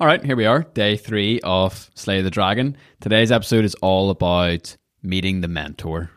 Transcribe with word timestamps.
All 0.00 0.08
right, 0.08 0.24
here 0.24 0.34
we 0.34 0.44
are, 0.44 0.64
day 0.74 0.96
three 0.96 1.38
of 1.44 1.88
Slay 1.94 2.20
the 2.20 2.30
Dragon. 2.30 2.76
Today's 3.00 3.30
episode 3.30 3.64
is 3.64 3.76
all 3.76 4.10
about 4.10 4.76
meeting 5.04 5.40
the 5.40 5.46
mentor. 5.46 6.10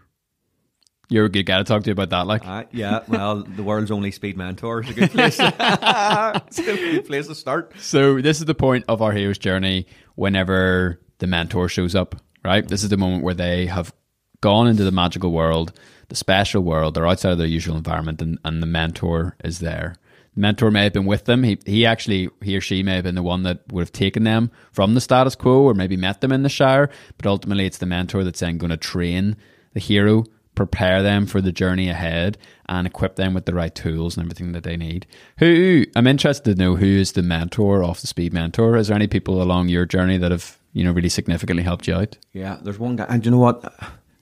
You're 1.10 1.26
a 1.26 1.30
good 1.30 1.44
guy 1.44 1.60
to 1.60 1.64
talk 1.64 1.84
to 1.84 1.92
about 1.92 2.10
that, 2.10 2.26
like. 2.26 2.46
Uh, 2.46 2.64
yeah, 2.72 3.04
well, 3.08 3.44
the 3.44 3.62
world's 3.62 3.92
only 3.92 4.10
speed 4.10 4.36
mentor 4.36 4.82
is 4.82 4.90
a 4.90 4.94
good 4.94 5.12
place. 5.12 5.38
it's 5.40 6.58
a 6.60 6.64
good 6.64 7.06
place 7.06 7.28
to 7.28 7.36
start. 7.36 7.72
So 7.80 8.20
this 8.20 8.40
is 8.40 8.46
the 8.46 8.56
point 8.56 8.84
of 8.88 9.04
our 9.04 9.12
hero's 9.12 9.38
journey 9.38 9.86
whenever 10.16 11.00
the 11.20 11.28
mentor 11.28 11.70
shows 11.70 11.94
up, 11.94 12.16
right? 12.44 12.68
This 12.68 12.82
is 12.82 12.90
the 12.90 12.98
moment 12.98 13.24
where 13.24 13.36
they 13.36 13.68
have 13.68 13.94
gone 14.42 14.68
into 14.68 14.86
the 14.86 14.92
magical 14.92 15.32
world, 15.32 15.72
the 16.10 16.16
special 16.16 16.64
world, 16.64 16.96
they're 16.96 17.06
outside 17.06 17.34
of 17.34 17.38
their 17.38 17.46
usual 17.46 17.78
environment, 17.78 18.24
and, 18.24 18.40
and 18.44 18.64
the 18.64 18.68
mentor 18.68 19.36
is 19.44 19.60
there. 19.60 19.98
Mentor 20.38 20.72
may 20.72 20.84
have 20.84 20.94
been 20.94 21.06
with 21.06 21.26
them. 21.26 21.44
He, 21.44 21.58
he 21.66 21.86
actually, 21.86 22.30
he 22.42 22.56
or 22.56 22.62
she 22.62 22.84
may 22.84 22.96
have 22.96 23.04
been 23.04 23.16
the 23.16 23.24
one 23.24 23.44
that 23.44 23.62
would 23.72 23.82
have 23.82 23.92
taken 23.92 24.24
them 24.24 24.52
from 24.72 24.94
the 24.94 25.02
status 25.02 25.36
quo 25.36 25.64
or 25.64 25.74
maybe 25.74 25.98
met 25.98 26.22
them 26.22 26.32
in 26.32 26.44
the 26.44 26.50
Shire, 26.50 26.90
but 27.18 27.26
ultimately 27.26 27.66
it's 27.66 27.80
the 27.80 27.86
mentor 27.86 28.24
that's 28.24 28.40
then 28.40 28.58
going 28.58 28.70
to 28.70 28.78
train 28.78 29.36
the 29.74 29.80
hero 29.80 30.26
prepare 30.58 31.04
them 31.04 31.28
for 31.28 31.40
the 31.40 31.52
journey 31.52 31.88
ahead 31.88 32.38
and 32.68 32.88
equip 32.88 33.16
them 33.16 33.34
with 33.34 33.46
the 33.46 33.54
right 33.54 33.76
tools 33.76 34.18
and 34.18 34.26
everything 34.26 34.52
that 34.52 34.64
they 34.64 34.76
need. 34.76 35.06
Who 35.38 35.86
I'm 35.96 36.08
interested 36.08 36.58
to 36.58 36.62
know 36.62 36.76
who 36.76 36.86
is 36.86 37.12
the 37.14 37.22
mentor 37.22 37.84
of 37.84 38.02
the 38.02 38.08
speed 38.08 38.34
mentor. 38.34 38.76
Is 38.76 38.88
there 38.88 38.96
any 38.96 39.08
people 39.08 39.42
along 39.42 39.70
your 39.70 39.86
journey 39.86 40.18
that 40.18 40.32
have 40.32 40.58
you 40.74 40.84
know 40.84 40.92
really 40.92 41.10
significantly 41.10 41.64
helped 41.64 41.88
you 41.88 41.94
out? 41.94 42.18
Yeah, 42.34 42.58
there's 42.62 42.80
one 42.80 42.98
guy, 42.98 43.06
and 43.08 43.24
you 43.24 43.32
know 43.32 43.38
what? 43.38 43.72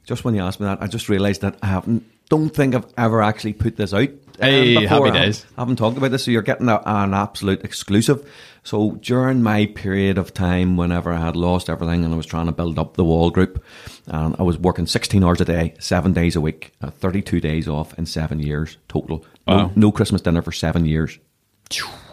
Just 0.03 0.23
when 0.23 0.35
you 0.35 0.41
asked 0.41 0.59
me 0.59 0.67
that, 0.67 0.83
I 0.83 0.87
just 0.87 1.09
realised 1.09 1.41
that 1.41 1.57
I 1.63 1.67
haven't. 1.67 2.05
Don't 2.29 2.49
think 2.49 2.75
I've 2.75 2.85
ever 2.97 3.23
actually 3.23 3.53
put 3.53 3.77
this 3.77 3.93
out. 3.93 4.09
Um, 4.41 4.49
Hey, 4.49 4.75
before. 4.77 5.07
happy 5.07 5.17
I 5.19 5.25
days. 5.25 5.41
haven't- 5.43 5.57
haven't 5.57 5.75
talked 5.77 5.97
about 5.97 6.11
this, 6.11 6.23
so 6.25 6.31
you're 6.31 6.41
getting 6.41 6.69
a, 6.69 6.81
an 6.85 7.13
absolute 7.13 7.63
exclusive. 7.63 8.29
So 8.63 8.93
during 9.01 9.43
my 9.43 9.67
period 9.67 10.17
of 10.17 10.33
time, 10.33 10.75
whenever 10.75 11.13
I 11.13 11.19
had 11.19 11.35
lost 11.35 11.69
everything 11.69 12.03
and 12.03 12.13
I 12.13 12.17
was 12.17 12.25
trying 12.25 12.47
to 12.47 12.51
build 12.51 12.79
up 12.79 12.95
the 12.97 13.03
wall 13.03 13.29
group, 13.29 13.63
and 14.07 14.35
I 14.39 14.43
was 14.43 14.57
working 14.57 14.87
16 14.87 15.23
hours 15.23 15.39
a 15.41 15.45
day, 15.45 15.75
seven 15.79 16.13
days 16.13 16.35
a 16.35 16.41
week, 16.41 16.71
uh, 16.81 16.89
32 16.89 17.39
days 17.39 17.67
off 17.67 17.97
in 17.99 18.05
seven 18.07 18.39
years 18.39 18.77
total. 18.87 19.23
No, 19.47 19.55
Wow. 19.55 19.71
no 19.75 19.91
Christmas 19.91 20.21
dinner 20.21 20.41
for 20.41 20.51
seven 20.51 20.85
years. 20.85 21.19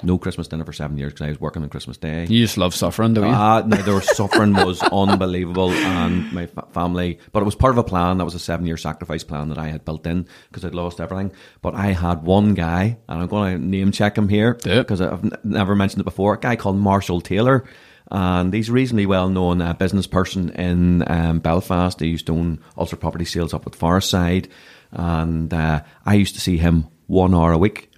No 0.02 0.18
Christmas 0.18 0.48
dinner 0.48 0.64
for 0.64 0.72
seven 0.72 0.98
years 0.98 1.12
because 1.12 1.26
I 1.26 1.28
was 1.28 1.40
working 1.40 1.62
on 1.62 1.68
Christmas 1.68 1.96
Day. 1.96 2.24
You 2.24 2.42
just 2.44 2.56
love 2.56 2.74
suffering, 2.74 3.14
don't 3.14 3.26
you? 3.28 3.32
Ah, 3.32 3.62
no, 3.64 3.76
their 3.76 4.00
suffering 4.00 4.52
was 4.54 4.82
unbelievable, 4.92 5.70
and 5.70 6.32
my 6.32 6.46
fa- 6.46 6.66
family. 6.72 7.18
But 7.32 7.42
it 7.42 7.44
was 7.44 7.54
part 7.54 7.72
of 7.72 7.78
a 7.78 7.84
plan. 7.84 8.18
That 8.18 8.24
was 8.24 8.34
a 8.34 8.40
seven-year 8.40 8.76
sacrifice 8.78 9.22
plan 9.22 9.50
that 9.50 9.58
I 9.58 9.68
had 9.68 9.84
built 9.84 10.06
in 10.06 10.26
because 10.48 10.64
I'd 10.64 10.74
lost 10.74 11.00
everything. 11.00 11.32
But 11.60 11.74
I 11.76 11.88
had 11.92 12.22
one 12.24 12.54
guy, 12.54 12.98
and 13.08 13.22
I'm 13.22 13.28
going 13.28 13.58
to 13.60 13.64
name 13.64 13.92
check 13.92 14.18
him 14.18 14.28
here 14.28 14.54
because 14.82 15.00
I've 15.00 15.22
n- 15.24 15.32
never 15.44 15.76
mentioned 15.76 16.00
it 16.00 16.04
before. 16.04 16.34
A 16.34 16.40
guy 16.40 16.56
called 16.56 16.78
Marshall 16.78 17.20
Taylor, 17.20 17.64
and 18.10 18.52
he's 18.52 18.70
a 18.70 18.72
reasonably 18.72 19.06
well-known 19.06 19.60
uh, 19.62 19.74
business 19.74 20.08
person 20.08 20.48
in 20.50 21.04
um, 21.08 21.38
Belfast. 21.38 22.00
He 22.00 22.08
used 22.08 22.26
to 22.26 22.32
own 22.32 22.58
Ulster 22.76 22.96
Property 22.96 23.24
Sales 23.26 23.54
up 23.54 23.66
at 23.68 23.74
Forestside, 23.76 24.48
and 24.90 25.52
uh, 25.54 25.82
I 26.04 26.14
used 26.14 26.34
to 26.34 26.40
see 26.40 26.56
him 26.56 26.88
one 27.06 27.34
hour 27.34 27.52
a 27.52 27.58
week 27.58 27.90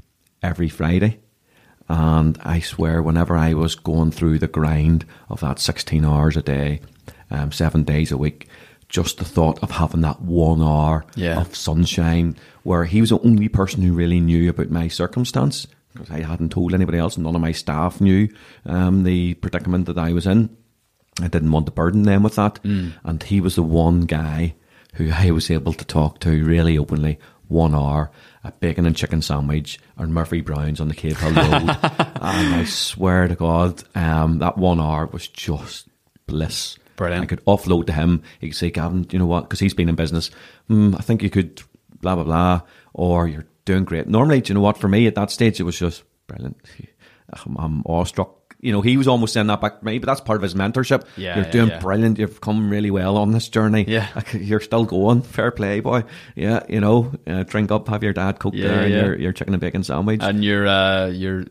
every 0.42 0.68
Friday. 0.68 1.20
And 1.88 2.38
I 2.42 2.60
swear, 2.60 3.02
whenever 3.02 3.36
I 3.36 3.54
was 3.54 3.74
going 3.74 4.10
through 4.10 4.38
the 4.38 4.48
grind 4.48 5.04
of 5.28 5.40
that 5.40 5.58
16 5.58 6.04
hours 6.04 6.36
a 6.36 6.42
day, 6.42 6.80
um, 7.30 7.52
seven 7.52 7.84
days 7.84 8.10
a 8.10 8.16
week, 8.16 8.48
just 8.88 9.18
the 9.18 9.24
thought 9.24 9.62
of 9.62 9.70
having 9.72 10.00
that 10.02 10.22
one 10.22 10.62
hour 10.62 11.04
Yeah. 11.16 11.40
of 11.40 11.54
sunshine 11.56 12.36
where 12.62 12.84
he 12.84 13.00
was 13.00 13.10
the 13.10 13.18
only 13.20 13.48
person 13.48 13.82
who 13.82 13.92
really 13.92 14.20
knew 14.20 14.48
about 14.48 14.70
my 14.70 14.88
circumstance 14.88 15.66
because 15.92 16.10
I 16.10 16.20
hadn't 16.22 16.50
told 16.50 16.74
anybody 16.74 16.98
else, 16.98 17.16
none 17.18 17.34
of 17.36 17.40
my 17.40 17.52
staff 17.52 18.00
knew 18.00 18.28
um, 18.66 19.04
the 19.04 19.34
predicament 19.34 19.86
that 19.86 19.98
I 19.98 20.12
was 20.12 20.26
in. 20.26 20.50
I 21.22 21.28
didn't 21.28 21.52
want 21.52 21.66
to 21.66 21.72
burden 21.72 22.02
them 22.02 22.24
with 22.24 22.34
that. 22.34 22.58
And 22.64 23.22
he 23.22 23.40
was 23.40 23.54
the 23.54 23.62
one 23.62 24.00
guy 24.00 24.54
who 24.94 25.10
I 25.14 25.30
was 25.30 25.50
able 25.52 25.72
to 25.72 25.84
talk 25.84 26.18
to 26.20 26.44
really 26.44 26.76
openly 26.76 27.18
one 27.46 27.74
hour, 27.76 28.10
a 28.44 28.52
bacon 28.52 28.86
and 28.86 28.94
chicken 28.94 29.22
sandwich, 29.22 29.78
and 29.96 30.12
Murphy 30.14 30.42
Brown's 30.42 30.80
on 30.80 30.88
the 30.88 30.94
Cave 30.94 31.18
Hill 31.18 31.32
Road. 31.32 31.42
and 31.80 32.54
I 32.54 32.64
swear 32.64 33.26
to 33.26 33.34
God, 33.34 33.82
um, 33.94 34.38
that 34.38 34.58
one 34.58 34.80
hour 34.80 35.06
was 35.06 35.26
just 35.26 35.88
bliss. 36.26 36.78
Brilliant. 36.96 37.24
I 37.24 37.26
could 37.26 37.44
offload 37.46 37.86
to 37.86 37.92
him. 37.92 38.22
He 38.38 38.48
could 38.48 38.56
say, 38.56 38.70
Gavan, 38.70 39.06
you 39.10 39.18
know 39.18 39.26
what? 39.26 39.42
Because 39.42 39.60
he's 39.60 39.74
been 39.74 39.88
in 39.88 39.94
business. 39.94 40.30
Mm, 40.70 40.94
I 40.94 41.02
think 41.02 41.22
you 41.22 41.30
could 41.30 41.62
blah, 42.00 42.14
blah, 42.14 42.24
blah. 42.24 42.60
Or 42.92 43.26
you're 43.26 43.46
doing 43.64 43.84
great. 43.84 44.06
Normally, 44.06 44.40
do 44.40 44.50
you 44.50 44.54
know 44.54 44.60
what? 44.60 44.76
For 44.76 44.88
me 44.88 45.06
at 45.06 45.14
that 45.16 45.30
stage, 45.30 45.58
it 45.58 45.64
was 45.64 45.78
just 45.78 46.04
brilliant. 46.26 46.56
I'm, 47.46 47.56
I'm 47.56 47.82
awestruck. 47.86 48.43
You 48.64 48.72
know, 48.72 48.80
he 48.80 48.96
was 48.96 49.06
almost 49.06 49.34
saying 49.34 49.46
that 49.48 49.60
back 49.60 49.78
to 49.80 49.84
me, 49.84 49.98
but 49.98 50.06
that's 50.06 50.22
part 50.22 50.36
of 50.36 50.42
his 50.42 50.54
mentorship. 50.54 51.04
Yeah, 51.16 51.36
you're 51.36 51.44
yeah, 51.44 51.50
doing 51.50 51.68
yeah. 51.68 51.78
brilliant. 51.80 52.18
You've 52.18 52.40
come 52.40 52.70
really 52.70 52.90
well 52.90 53.18
on 53.18 53.30
this 53.32 53.48
journey. 53.48 53.84
Yeah. 53.86 54.08
You're 54.32 54.60
still 54.60 54.84
going. 54.86 55.20
Fair 55.22 55.50
play, 55.50 55.80
boy. 55.80 56.04
Yeah, 56.34 56.62
you 56.68 56.80
know, 56.80 57.12
uh, 57.26 57.42
drink 57.42 57.70
up, 57.70 57.88
have 57.88 58.02
your 58.02 58.14
dad 58.14 58.38
cook 58.38 58.54
Yeah, 58.54 58.68
there, 58.68 58.80
and 58.80 58.92
yeah. 58.92 59.04
your, 59.04 59.18
your 59.18 59.32
chicken 59.32 59.52
and 59.52 59.60
bacon 59.60 59.84
sandwich. 59.84 60.20
and 60.22 60.42
your 60.42 60.66
uh, 60.66 61.08
your 61.08 61.44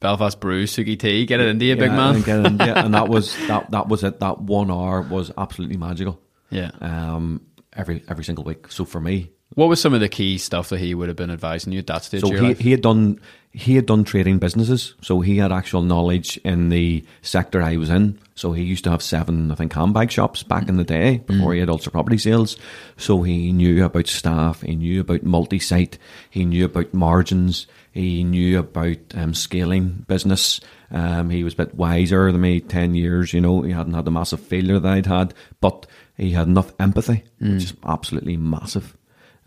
Belfast 0.00 0.38
Brew 0.40 0.64
Suki 0.64 0.98
tea, 0.98 1.26
get 1.26 1.40
it 1.40 1.48
into 1.48 1.64
you, 1.64 1.76
big 1.76 1.92
man. 1.92 2.16
And, 2.16 2.24
get 2.24 2.46
in, 2.46 2.56
yeah, 2.58 2.84
and 2.84 2.94
that 2.94 3.08
was 3.08 3.34
that. 3.48 3.70
That 3.70 3.88
was 3.88 4.04
it. 4.04 4.20
That 4.20 4.40
one 4.40 4.70
hour 4.70 5.02
was 5.02 5.32
absolutely 5.36 5.76
magical. 5.78 6.20
Yeah. 6.50 6.70
Um, 6.80 7.42
every 7.74 8.02
every 8.08 8.24
single 8.24 8.44
week. 8.44 8.70
So 8.70 8.84
for 8.84 9.00
me, 9.00 9.30
What 9.54 9.68
was 9.68 9.80
some 9.80 9.94
of 9.94 10.00
the 10.00 10.08
key 10.08 10.38
stuff 10.38 10.68
that 10.70 10.78
he 10.78 10.94
would 10.94 11.08
have 11.08 11.16
been 11.16 11.30
advising 11.30 11.72
you 11.72 11.78
at 11.80 11.86
that 11.86 12.04
stage 12.04 12.20
so 12.20 12.30
he, 12.30 12.54
he 12.54 12.70
had 12.70 12.82
done 12.82 13.20
he 13.52 13.74
had 13.74 13.86
done 13.86 14.04
trading 14.04 14.38
businesses, 14.38 14.94
so 15.02 15.20
he 15.20 15.38
had 15.38 15.50
actual 15.50 15.82
knowledge 15.82 16.36
in 16.44 16.68
the 16.68 17.04
sector 17.20 17.60
I 17.60 17.76
was 17.78 17.90
in. 17.90 18.18
So 18.36 18.52
he 18.52 18.62
used 18.62 18.84
to 18.84 18.90
have 18.90 19.02
seven, 19.02 19.50
I 19.50 19.56
think, 19.56 19.72
handbag 19.72 20.10
shops 20.10 20.44
back 20.44 20.68
in 20.68 20.76
the 20.76 20.84
day 20.84 21.18
before 21.18 21.52
he 21.52 21.60
had 21.60 21.68
Ulster 21.68 21.90
Property 21.90 22.16
Sales. 22.16 22.56
So 22.96 23.22
he 23.22 23.52
knew 23.52 23.84
about 23.84 24.06
staff, 24.06 24.62
he 24.62 24.76
knew 24.76 25.00
about 25.00 25.24
multi-site, 25.24 25.98
he 26.30 26.44
knew 26.44 26.64
about 26.64 26.94
margins, 26.94 27.66
he 27.92 28.22
knew 28.22 28.60
about 28.60 28.98
um, 29.14 29.34
scaling 29.34 30.04
business. 30.06 30.60
Um, 30.92 31.28
he 31.28 31.42
was 31.42 31.54
a 31.54 31.58
bit 31.58 31.74
wiser 31.74 32.30
than 32.30 32.40
me, 32.40 32.60
ten 32.60 32.94
years. 32.94 33.32
You 33.32 33.40
know, 33.40 33.62
he 33.62 33.72
hadn't 33.72 33.94
had 33.94 34.04
the 34.04 34.12
massive 34.12 34.40
failure 34.40 34.78
that 34.78 34.92
I'd 34.92 35.06
had, 35.06 35.34
but 35.60 35.86
he 36.16 36.30
had 36.30 36.46
enough 36.46 36.72
empathy, 36.78 37.24
which 37.54 37.64
is 37.64 37.74
absolutely 37.84 38.36
massive. 38.36 38.96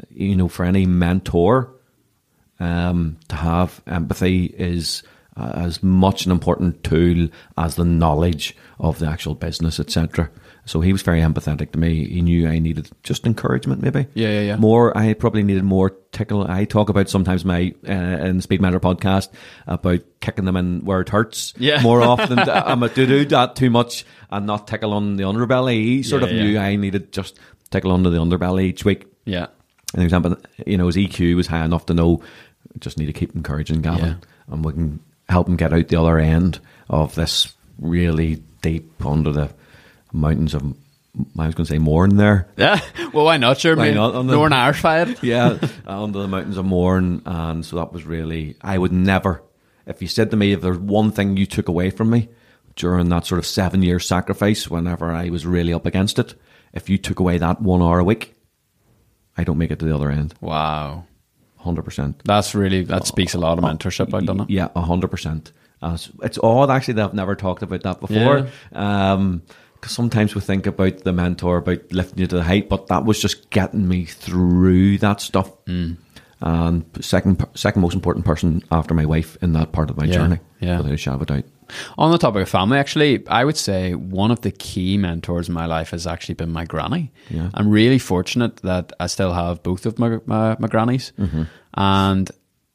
You 0.10 0.36
know, 0.36 0.50
for 0.50 0.66
any 0.66 0.86
mentor, 0.86 1.74
um, 2.60 3.18
to 3.30 3.36
have 3.36 3.82
empathy 3.88 4.46
is 4.46 5.04
uh, 5.36 5.52
as 5.56 5.82
much 5.82 6.26
an 6.26 6.32
important 6.32 6.84
tool 6.84 7.28
as 7.58 7.76
the 7.76 7.86
knowledge 7.86 8.56
of 8.80 9.00
the 9.00 9.08
actual 9.08 9.34
business, 9.36 9.80
etc. 9.80 10.30
So 10.66 10.80
he 10.80 10.94
was 10.94 11.02
very 11.02 11.20
empathetic 11.20 11.72
to 11.72 11.80
me. 11.80 12.08
He 12.08 12.22
knew 12.22 12.48
I 12.48 12.60
needed 12.60 12.90
just 13.04 13.26
encouragement, 13.26 13.82
maybe. 13.82 14.06
Yeah, 14.14 14.30
yeah, 14.30 14.42
yeah. 14.42 14.56
More, 14.58 14.96
I 14.98 15.14
probably 15.14 15.44
needed 15.44 15.64
more 15.64 15.90
tickle. 16.14 16.46
I 16.50 16.64
talk 16.66 16.88
about 16.90 17.10
sometimes 17.10 17.44
my 17.44 17.74
uh, 17.86 17.92
in 17.92 18.38
the 18.38 18.42
Speed 18.44 18.62
Mentor 18.62 18.80
podcast 18.80 19.30
about 19.68 20.02
kicking 20.22 20.46
them 20.46 20.56
in 20.56 20.86
where 20.86 21.02
it 21.02 21.10
hurts. 21.10 21.54
Yeah. 21.58 21.82
More 21.82 22.02
often, 22.04 22.38
I'm 22.40 22.84
a 22.84 22.90
to 22.90 23.06
do 23.08 23.26
that 23.26 23.56
too 23.58 23.70
much 23.72 24.06
and 24.30 24.46
not 24.46 24.68
tickle 24.68 24.94
on 24.94 25.18
the 25.18 25.24
underbelly. 25.24 25.82
He 25.82 26.04
sort 26.04 26.22
Yeah, 26.22 26.30
of 26.30 26.36
yeah. 26.36 26.44
knew 26.44 26.60
I 26.60 26.76
needed 26.78 27.12
just 27.12 27.38
tickle 27.72 27.92
under 27.92 28.10
the 28.12 28.20
underbelly 28.20 28.66
each 28.66 28.86
week. 28.86 29.08
yeah. 29.26 29.48
An 29.94 30.02
example, 30.02 30.38
you 30.66 30.78
know, 30.78 30.88
his 30.88 30.96
EQ 30.98 31.36
was 31.36 31.48
high 31.48 31.64
enough 31.66 31.86
to 31.88 31.94
know 31.94 32.22
just 32.80 32.98
need 32.98 33.06
to 33.08 33.14
keep 33.14 33.36
encouraging 33.36 33.82
Gavan, 33.82 34.06
Yeah. 34.06 34.16
and 34.54 34.66
we 34.66 34.74
can 34.74 35.00
help 35.30 35.48
him 35.48 35.56
get 35.56 35.74
out 35.74 35.88
the 35.90 36.00
other 36.02 36.18
end 36.18 36.60
of 36.90 37.14
this 37.16 37.54
really 37.80 38.42
deep 38.62 39.06
under 39.06 39.32
the 39.32 39.50
mountains 40.12 40.54
of. 40.54 40.76
I 41.38 41.46
was 41.46 41.54
going 41.54 41.66
to 41.68 41.72
say 41.72 41.78
Mourne 41.78 42.16
there. 42.18 42.48
Yeah. 42.58 42.80
Well, 43.14 43.26
why 43.26 43.38
not? 43.38 43.60
Sure, 43.60 43.76
Why 43.76 43.92
not? 43.92 44.16
On 44.16 44.26
the- 44.26 44.34
Northern 44.34 44.54
Irish 44.54 44.80
fire. 44.82 45.14
Yeah, 45.22 45.60
under 45.86 46.20
the 46.20 46.28
mountains 46.28 46.58
of 46.58 46.66
Mourne, 46.66 47.22
and 47.28 47.64
so 47.64 47.76
that 47.76 47.94
was 47.94 48.04
really. 48.06 48.56
I 48.62 48.80
would 48.80 48.92
never, 48.92 49.44
if 49.86 50.02
you 50.02 50.08
said 50.08 50.32
to 50.32 50.38
me, 50.38 50.54
if 50.54 50.62
there's 50.62 50.80
one 50.80 51.12
thing 51.12 51.38
you 51.38 51.46
took 51.46 51.68
away 51.68 51.92
from 51.92 52.10
me 52.10 52.30
during 52.76 53.10
that 53.10 53.28
sort 53.28 53.38
of 53.38 53.46
seven 53.46 53.84
year 53.84 54.00
sacrifice, 54.00 54.68
whenever 54.68 55.12
I 55.12 55.30
was 55.30 55.46
really 55.46 55.72
up 55.74 55.86
against 55.86 56.18
it, 56.18 56.34
if 56.74 56.90
you 56.90 56.98
took 56.98 57.20
away 57.20 57.38
that 57.38 57.62
one 57.62 57.84
hour 57.84 58.00
a 58.00 58.04
week, 58.04 58.33
I 59.38 59.44
don't 59.44 59.58
make 59.58 59.72
it 59.72 59.80
to 59.80 59.86
the 59.86 59.96
other 59.96 60.10
end. 60.12 60.34
Wow. 60.42 61.06
Hundred 61.58 61.84
percent. 61.84 62.22
That's 62.26 62.54
really, 62.54 62.84
that 62.84 63.08
speaks 63.08 63.34
a 63.34 63.40
lot 63.40 63.58
of 63.58 63.64
mentorship 63.64 64.14
out, 64.14 64.26
doesn't 64.26 64.42
it? 64.42 64.50
Yeah, 64.50 64.68
hundred 64.76 65.10
percent. 65.10 65.52
It's 65.82 66.40
odd 66.42 66.70
actually 66.70 66.96
that 66.96 67.06
I've 67.06 67.14
never 67.14 67.36
talked 67.36 67.62
about 67.64 67.84
that 67.84 68.00
before. 68.00 68.48
um 68.74 69.42
because 69.76 69.96
sometimes 69.98 70.34
we 70.34 70.40
think 70.40 70.66
about 70.66 71.00
the 71.00 71.12
mentor, 71.12 71.58
about 71.58 71.92
lifting 71.92 72.20
you 72.20 72.28
to 72.28 72.38
the 72.38 72.44
height, 72.44 72.70
but 72.70 72.88
that 72.88 73.04
was 73.04 73.20
just 73.20 73.50
getting 73.50 73.86
me 73.86 74.06
through 74.06 74.98
that 75.00 75.20
stuff. 75.20 75.52
Mm. 75.66 75.98
And 76.46 76.84
second, 77.00 77.46
second 77.56 77.82
most 77.82 77.94
important 77.96 78.26
person 78.26 78.62
after 78.70 78.94
my 78.94 79.06
wife 79.06 79.38
in 79.42 79.54
that 79.54 79.72
part 79.72 79.90
of 79.90 79.96
my 79.96 80.04
Yeah, 80.04 80.14
journey, 80.14 80.40
yeah. 80.60 80.78
without 80.78 80.92
a 80.94 80.98
shadow 80.98 81.16
of 81.16 81.22
a 81.22 81.26
doubt. 81.26 81.46
On 81.98 82.12
the 82.12 82.18
topic 82.18 82.42
of 82.42 82.50
family, 82.50 82.78
actually, 82.78 83.26
I 83.30 83.46
would 83.46 83.56
say 83.56 83.94
one 83.96 84.30
of 84.30 84.42
the 84.42 84.52
key 84.52 84.98
mentors 84.98 85.48
in 85.48 85.54
my 85.54 85.66
life 85.66 85.92
has 85.92 86.06
actually 86.06 86.36
been 86.36 86.52
my 86.52 86.66
granny. 86.66 87.14
Yeah. 87.30 87.50
I'm 87.54 87.70
really 87.70 87.98
fortunate 87.98 88.58
that 88.58 88.92
I 89.00 89.08
still 89.08 89.32
have 89.32 89.64
both 89.64 89.86
of 89.86 89.98
my, 89.98 90.20
my, 90.26 90.58
my 90.60 90.68
grannies. 90.68 91.14
And 91.76 92.30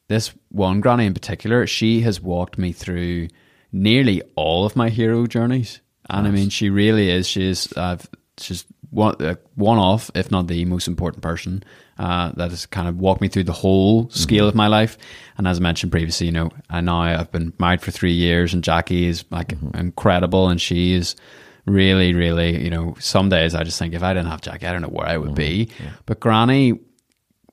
this 0.09 0.33
one 0.49 0.81
granny 0.81 1.05
in 1.05 1.13
particular, 1.13 1.67
she 1.67 2.01
has 2.01 2.23
walked 2.23 2.57
me 2.57 2.73
through 2.73 3.29
nearly 3.71 4.23
all 4.35 4.65
of 4.65 4.77
my 4.77 4.89
hero 4.89 5.27
journeys. 5.27 5.83
And 6.09 6.27
I 6.27 6.31
mean, 6.31 6.49
she 6.49 6.71
really 6.71 7.11
is. 7.11 7.29
She 7.29 7.47
is. 7.47 7.71
Uh, 7.77 7.99
she's 8.39 8.65
one 8.91 9.17
uh, 9.21 9.35
one 9.55 9.79
off, 9.79 10.11
if 10.15 10.31
not 10.31 10.47
the 10.47 10.65
most 10.65 10.89
important 10.89 11.23
person 11.23 11.63
uh, 11.99 12.33
that 12.37 12.51
has 12.51 12.67
kind 12.67 12.89
of 12.89 12.99
walked 12.99 13.21
me 13.21 13.29
through 13.29 13.45
the 13.45 13.53
whole 13.53 14.09
scale 14.11 14.49
of 14.49 14.55
my 14.55 14.67
life. 14.67 14.97
And 15.37 15.47
as 15.47 15.59
I 15.59 15.61
mentioned 15.63 15.93
previously, 15.93 16.27
you 16.27 16.33
know, 16.33 16.51
and 16.71 16.87
now 16.87 17.01
I've 17.01 17.31
been 17.33 17.53
married 17.59 17.81
for 17.83 17.91
three 17.91 18.13
years, 18.13 18.55
and 18.55 18.65
Jackie 18.65 19.07
is 19.07 19.25
like 19.31 19.55
incredible, 19.75 20.49
and 20.49 20.61
she 20.61 20.95
is 20.95 21.17
really, 21.67 22.15
really, 22.15 22.63
you 22.63 22.71
know, 22.71 22.97
some 22.99 23.29
days 23.29 23.55
I 23.55 23.63
just 23.63 23.79
think 23.79 23.95
if 23.95 24.03
I 24.03 24.15
didn't 24.15 24.31
have 24.31 24.41
Jackie, 24.41 24.67
I 24.67 24.73
don't 24.73 24.83
know 24.83 24.89
where 24.89 25.07
I 25.07 25.19
would 25.19 25.35
be. 25.35 25.69
But 26.07 26.21
Granny, 26.21 26.79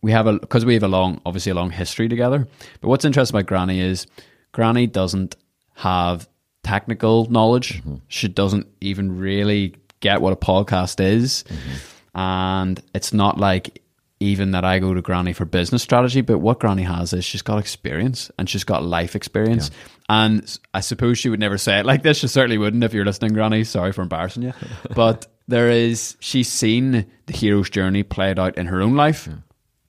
we 0.01 0.11
have 0.11 0.27
a 0.27 0.33
because 0.33 0.63
we 0.63 0.73
have 0.75 0.83
a 0.83 0.87
long, 0.87 1.19
obviously 1.25 1.51
a 1.51 1.55
long 1.55 1.71
history 1.71 2.07
together. 2.07 2.47
But 2.79 2.87
what's 2.87 3.05
interesting 3.05 3.35
about 3.35 3.47
Granny 3.47 3.81
is 3.81 4.07
Granny 4.53 4.87
doesn't 4.87 5.35
have 5.75 6.29
technical 6.63 7.29
knowledge. 7.29 7.81
She 8.07 8.27
doesn't 8.27 8.67
even 8.79 9.19
really 9.19 9.75
get 9.99 10.21
what 10.21 10.33
a 10.33 10.35
podcast 10.35 11.03
is, 11.03 11.43
mm-hmm. 11.43 12.17
and 12.19 12.81
it's 12.93 13.13
not 13.13 13.37
like 13.39 13.81
even 14.19 14.51
that 14.51 14.63
I 14.63 14.79
go 14.79 14.93
to 14.93 15.01
Granny 15.01 15.33
for 15.33 15.45
business 15.45 15.83
strategy. 15.83 16.21
But 16.21 16.39
what 16.39 16.59
Granny 16.59 16.83
has 16.83 17.13
is 17.13 17.25
she's 17.25 17.41
got 17.41 17.59
experience 17.59 18.31
and 18.39 18.49
she's 18.49 18.63
got 18.63 18.83
life 18.83 19.15
experience. 19.15 19.71
And 20.07 20.57
I 20.73 20.79
suppose 20.79 21.17
she 21.17 21.29
would 21.29 21.39
never 21.39 21.57
say 21.57 21.79
it 21.79 21.85
like 21.85 22.01
this. 22.01 22.19
She 22.19 22.27
certainly 22.27 22.57
wouldn't 22.57 22.83
if 22.83 22.93
you're 22.93 23.05
listening, 23.05 23.33
Granny. 23.33 23.63
Sorry 23.63 23.91
for 23.91 24.03
embarrassing 24.03 24.43
you, 24.43 24.53
but 24.95 25.27
there 25.47 25.69
is 25.69 26.17
she's 26.19 26.49
seen 26.49 27.05
the 27.25 27.33
hero's 27.33 27.69
journey 27.69 28.03
played 28.03 28.39
out 28.39 28.57
in 28.57 28.67
her 28.67 28.81
own 28.81 28.95
life 28.95 29.29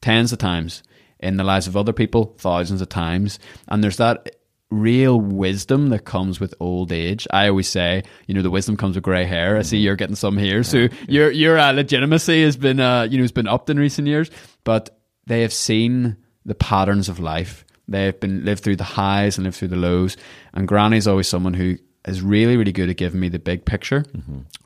tens 0.01 0.33
of 0.33 0.39
times 0.39 0.83
in 1.19 1.37
the 1.37 1.45
lives 1.45 1.67
of 1.67 1.77
other 1.77 1.93
people 1.93 2.35
thousands 2.39 2.83
of 2.83 2.89
times 2.89 3.39
and 3.69 3.83
there's 3.83 3.97
that 3.97 4.37
real 4.71 5.21
wisdom 5.21 5.89
that 5.91 6.05
comes 6.05 6.41
with 6.41 6.55
old 6.61 6.91
age. 6.93 7.27
I 7.31 7.49
always 7.49 7.69
say 7.69 8.03
you 8.27 8.35
know 8.35 8.43
the 8.43 8.51
wisdom 8.51 8.77
comes 8.77 8.97
with 8.97 9.05
gray 9.05 9.25
hair. 9.25 9.57
I 9.57 9.63
see 9.63 9.79
you're 9.79 9.97
getting 9.97 10.17
some 10.17 10.37
here. 10.37 10.63
So 10.63 10.89
your 11.09 11.31
your 11.31 11.59
uh, 11.59 11.73
legitimacy 11.73 12.43
has 12.43 12.57
been 12.57 12.81
uh, 12.81 13.03
you 13.05 13.19
know 13.19 13.25
has 13.25 13.33
been 13.33 13.49
upped 13.49 13.71
in 13.71 13.79
recent 13.79 14.09
years 14.09 14.31
but 14.67 14.99
they 15.27 15.43
have 15.43 15.53
seen 15.53 16.17
the 16.45 16.55
patterns 16.55 17.09
of 17.09 17.19
life. 17.19 17.65
They've 17.89 18.19
been 18.19 18.45
lived 18.45 18.63
through 18.63 18.77
the 18.77 18.85
highs 18.85 19.39
and 19.39 19.45
lived 19.45 19.57
through 19.57 19.69
the 19.69 19.77
lows. 19.77 20.17
And 20.53 20.69
granny's 20.69 21.07
always 21.07 21.29
someone 21.29 21.55
who 21.55 21.77
is 22.05 22.21
really 22.21 22.57
really 22.57 22.73
good 22.73 22.91
at 22.91 22.97
giving 22.97 23.21
me 23.21 23.29
the 23.31 23.39
big 23.39 23.65
picture. 23.65 24.05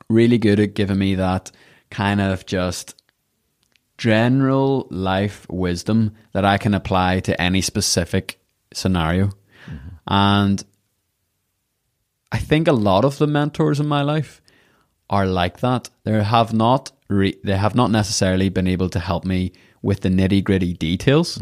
Really 0.09 0.37
good 0.37 0.59
at 0.59 0.73
giving 0.73 0.97
me 0.97 1.15
that 1.15 1.51
kind 1.89 2.19
of 2.19 2.45
just 2.45 2.95
general 3.97 4.87
life 4.89 5.45
wisdom 5.49 6.15
that 6.33 6.43
I 6.45 6.57
can 6.57 6.73
apply 6.73 7.19
to 7.21 7.39
any 7.39 7.61
specific 7.61 8.39
scenario. 8.73 9.29
And 10.07 10.63
I 12.31 12.37
think 12.37 12.67
a 12.67 12.73
lot 12.73 13.05
of 13.05 13.17
the 13.17 13.27
mentors 13.27 13.79
in 13.79 13.87
my 13.87 14.01
life 14.01 14.41
are 15.09 15.25
like 15.25 15.59
that. 15.59 15.89
They 16.03 16.23
have 16.23 16.53
not 16.53 16.91
re- 17.09 17.37
they 17.43 17.57
have 17.57 17.75
not 17.75 17.91
necessarily 17.91 18.49
been 18.49 18.67
able 18.67 18.89
to 18.89 18.99
help 18.99 19.25
me 19.25 19.51
with 19.81 20.01
the 20.01 20.09
nitty 20.09 20.43
gritty 20.43 20.73
details, 20.73 21.41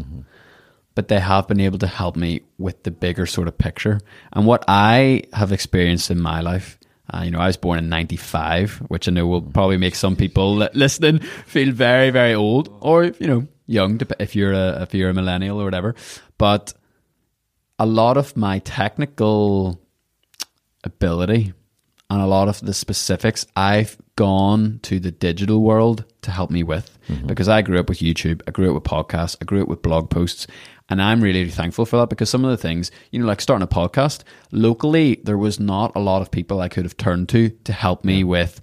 but 0.94 1.08
they 1.08 1.20
have 1.20 1.46
been 1.46 1.60
able 1.60 1.78
to 1.78 1.86
help 1.86 2.16
me 2.16 2.40
with 2.58 2.82
the 2.82 2.90
bigger 2.90 3.26
sort 3.26 3.48
of 3.48 3.56
picture. 3.56 4.00
And 4.32 4.46
what 4.46 4.64
I 4.66 5.22
have 5.32 5.52
experienced 5.52 6.10
in 6.10 6.20
my 6.20 6.40
life, 6.40 6.78
uh, 7.14 7.22
you 7.22 7.30
know, 7.30 7.38
I 7.38 7.46
was 7.46 7.56
born 7.56 7.78
in 7.78 7.88
'95, 7.88 8.78
which 8.88 9.06
I 9.08 9.12
know 9.12 9.26
will 9.26 9.42
probably 9.42 9.76
make 9.76 9.94
some 9.94 10.16
people 10.16 10.56
listening 10.74 11.20
feel 11.46 11.72
very, 11.72 12.10
very 12.10 12.34
old, 12.34 12.76
or 12.80 13.04
you 13.04 13.26
know, 13.26 13.46
young 13.66 14.00
if 14.18 14.34
you're 14.34 14.52
a 14.52 14.82
if 14.82 14.94
you're 14.94 15.10
a 15.10 15.14
millennial 15.14 15.60
or 15.60 15.64
whatever. 15.64 15.94
But 16.38 16.74
a 17.80 17.86
lot 17.86 18.18
of 18.18 18.36
my 18.36 18.58
technical 18.58 19.80
ability 20.84 21.54
and 22.10 22.20
a 22.20 22.26
lot 22.26 22.46
of 22.46 22.60
the 22.60 22.74
specifics 22.74 23.46
I've 23.56 23.96
gone 24.16 24.80
to 24.82 25.00
the 25.00 25.10
digital 25.10 25.62
world 25.62 26.04
to 26.20 26.30
help 26.30 26.50
me 26.50 26.62
with. 26.62 26.98
Mm-hmm. 27.08 27.26
Because 27.26 27.48
I 27.48 27.62
grew 27.62 27.80
up 27.80 27.88
with 27.88 28.00
YouTube, 28.00 28.42
I 28.46 28.50
grew 28.50 28.68
up 28.68 28.74
with 28.74 28.84
podcasts, 28.84 29.36
I 29.40 29.46
grew 29.46 29.62
up 29.62 29.68
with 29.68 29.80
blog 29.80 30.10
posts, 30.10 30.46
and 30.90 31.00
I'm 31.00 31.22
really, 31.22 31.40
really 31.40 31.52
thankful 31.52 31.86
for 31.86 31.96
that 31.96 32.10
because 32.10 32.28
some 32.28 32.44
of 32.44 32.50
the 32.50 32.58
things, 32.58 32.90
you 33.12 33.18
know, 33.18 33.26
like 33.26 33.40
starting 33.40 33.62
a 33.62 33.66
podcast, 33.66 34.24
locally, 34.52 35.18
there 35.24 35.38
was 35.38 35.58
not 35.58 35.92
a 35.94 36.00
lot 36.00 36.20
of 36.20 36.30
people 36.30 36.60
I 36.60 36.68
could 36.68 36.84
have 36.84 36.98
turned 36.98 37.30
to 37.30 37.48
to 37.48 37.72
help 37.72 38.04
me 38.04 38.24
with 38.24 38.60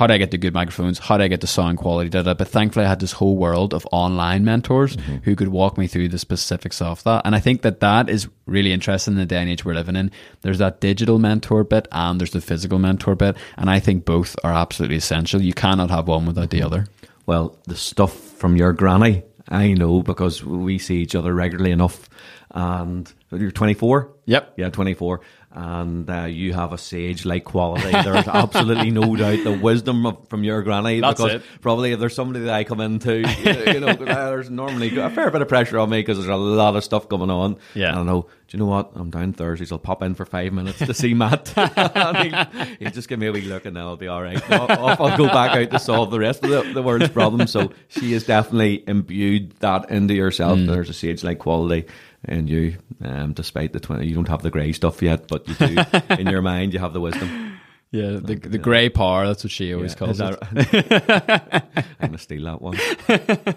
how 0.00 0.06
do 0.06 0.14
I 0.14 0.16
get 0.16 0.30
the 0.30 0.38
good 0.38 0.54
microphones? 0.54 0.98
How 0.98 1.18
do 1.18 1.24
I 1.24 1.28
get 1.28 1.42
the 1.42 1.46
sound 1.46 1.76
quality? 1.76 2.08
Da, 2.08 2.22
da. 2.22 2.32
But 2.32 2.48
thankfully, 2.48 2.86
I 2.86 2.88
had 2.88 3.00
this 3.00 3.12
whole 3.12 3.36
world 3.36 3.74
of 3.74 3.86
online 3.92 4.46
mentors 4.46 4.96
mm-hmm. 4.96 5.16
who 5.24 5.36
could 5.36 5.48
walk 5.48 5.76
me 5.76 5.86
through 5.88 6.08
the 6.08 6.18
specifics 6.18 6.80
of 6.80 7.04
that. 7.04 7.20
And 7.26 7.36
I 7.36 7.40
think 7.40 7.60
that 7.60 7.80
that 7.80 8.08
is 8.08 8.26
really 8.46 8.72
interesting 8.72 9.12
in 9.12 9.18
the 9.18 9.26
day 9.26 9.42
and 9.42 9.50
age 9.50 9.62
we're 9.62 9.74
living 9.74 9.96
in. 9.96 10.10
There's 10.40 10.56
that 10.56 10.80
digital 10.80 11.18
mentor 11.18 11.64
bit 11.64 11.86
and 11.92 12.18
there's 12.18 12.30
the 12.30 12.40
physical 12.40 12.78
mentor 12.78 13.14
bit. 13.14 13.36
And 13.58 13.68
I 13.68 13.78
think 13.78 14.06
both 14.06 14.36
are 14.42 14.54
absolutely 14.54 14.96
essential. 14.96 15.42
You 15.42 15.52
cannot 15.52 15.90
have 15.90 16.08
one 16.08 16.24
without 16.24 16.48
the 16.48 16.60
mm-hmm. 16.60 16.66
other. 16.66 16.86
Well, 17.26 17.58
the 17.66 17.76
stuff 17.76 18.14
from 18.14 18.56
your 18.56 18.72
granny, 18.72 19.24
I 19.50 19.74
know 19.74 20.02
because 20.02 20.42
we 20.42 20.78
see 20.78 21.02
each 21.02 21.14
other 21.14 21.34
regularly 21.34 21.72
enough. 21.72 22.08
And 22.52 23.12
you're 23.30 23.50
24? 23.50 24.10
Yep. 24.24 24.54
Yeah, 24.56 24.70
24. 24.70 25.20
And 25.52 26.08
uh, 26.08 26.26
you 26.26 26.52
have 26.52 26.72
a 26.72 26.78
sage 26.78 27.24
like 27.24 27.42
quality. 27.44 27.90
There's 27.90 28.28
absolutely 28.28 28.92
no 28.92 29.16
doubt 29.16 29.42
the 29.42 29.58
wisdom 29.60 30.06
of, 30.06 30.28
from 30.28 30.44
your 30.44 30.62
granny. 30.62 31.00
That's 31.00 31.20
because 31.20 31.36
it. 31.36 31.42
probably 31.60 31.90
if 31.90 31.98
there's 31.98 32.14
somebody 32.14 32.44
that 32.44 32.54
I 32.54 32.62
come 32.62 32.80
into, 32.80 33.16
you 33.72 33.80
know, 33.80 33.92
there's 33.94 34.48
normally 34.48 34.96
a 34.96 35.10
fair 35.10 35.28
bit 35.32 35.42
of 35.42 35.48
pressure 35.48 35.78
on 35.80 35.90
me 35.90 36.00
because 36.00 36.18
there's 36.18 36.28
a 36.28 36.36
lot 36.36 36.76
of 36.76 36.84
stuff 36.84 37.08
going 37.08 37.30
on. 37.30 37.56
Yeah. 37.74 37.90
And 37.90 37.98
I 37.98 38.02
know, 38.04 38.22
do 38.22 38.56
you 38.56 38.60
know 38.60 38.66
what? 38.70 38.92
I'm 38.94 39.10
down 39.10 39.32
Thursdays. 39.32 39.72
I'll 39.72 39.78
pop 39.80 40.02
in 40.02 40.14
for 40.14 40.24
five 40.24 40.52
minutes 40.52 40.78
to 40.78 40.94
see 40.94 41.14
Matt. 41.14 41.48
he'll, 41.48 42.66
he'll 42.78 42.90
just 42.92 43.08
give 43.08 43.18
me 43.18 43.26
a 43.26 43.32
wee 43.32 43.42
look 43.42 43.64
and 43.64 43.76
then 43.76 43.82
I'll 43.82 43.96
be 43.96 44.06
all 44.08 44.22
right. 44.22 44.40
I'll, 44.52 45.04
I'll- 45.04 45.16
go 45.16 45.26
back 45.26 45.56
out 45.56 45.70
to 45.72 45.78
solve 45.80 46.12
the 46.12 46.20
rest 46.20 46.44
of 46.44 46.50
the, 46.50 46.74
the 46.74 46.82
world's 46.82 47.08
problems. 47.08 47.50
So 47.50 47.72
she 47.88 48.12
has 48.12 48.24
definitely 48.24 48.84
imbued 48.86 49.50
that 49.58 49.90
into 49.90 50.14
yourself. 50.14 50.60
There's 50.60 50.88
a 50.90 50.94
sage 50.94 51.24
like 51.24 51.40
quality 51.40 51.86
in 52.26 52.46
you, 52.46 52.76
um, 53.02 53.32
despite 53.32 53.72
the 53.72 53.80
20. 53.80 54.06
You 54.06 54.14
don't 54.14 54.28
have 54.28 54.42
the 54.42 54.50
grey 54.50 54.72
stuff 54.72 55.02
yet, 55.02 55.28
but 55.28 55.48
you 55.48 55.54
do. 55.54 55.82
in 56.18 56.26
your 56.26 56.42
mind, 56.42 56.72
you 56.72 56.78
have 56.78 56.92
the 56.92 57.00
wisdom. 57.00 57.58
Yeah, 57.92 58.18
the, 58.22 58.36
the 58.36 58.58
grey 58.58 58.88
power, 58.88 59.26
that's 59.26 59.42
what 59.42 59.50
she 59.50 59.74
always 59.74 59.92
Yeah, 59.92 59.98
calls 59.98 60.20
it. 60.20 60.38
that- 60.40 61.86
I'm 62.00 62.12
to 62.12 62.18
steal 62.18 62.44
that 62.44 62.60
one. 62.62 62.78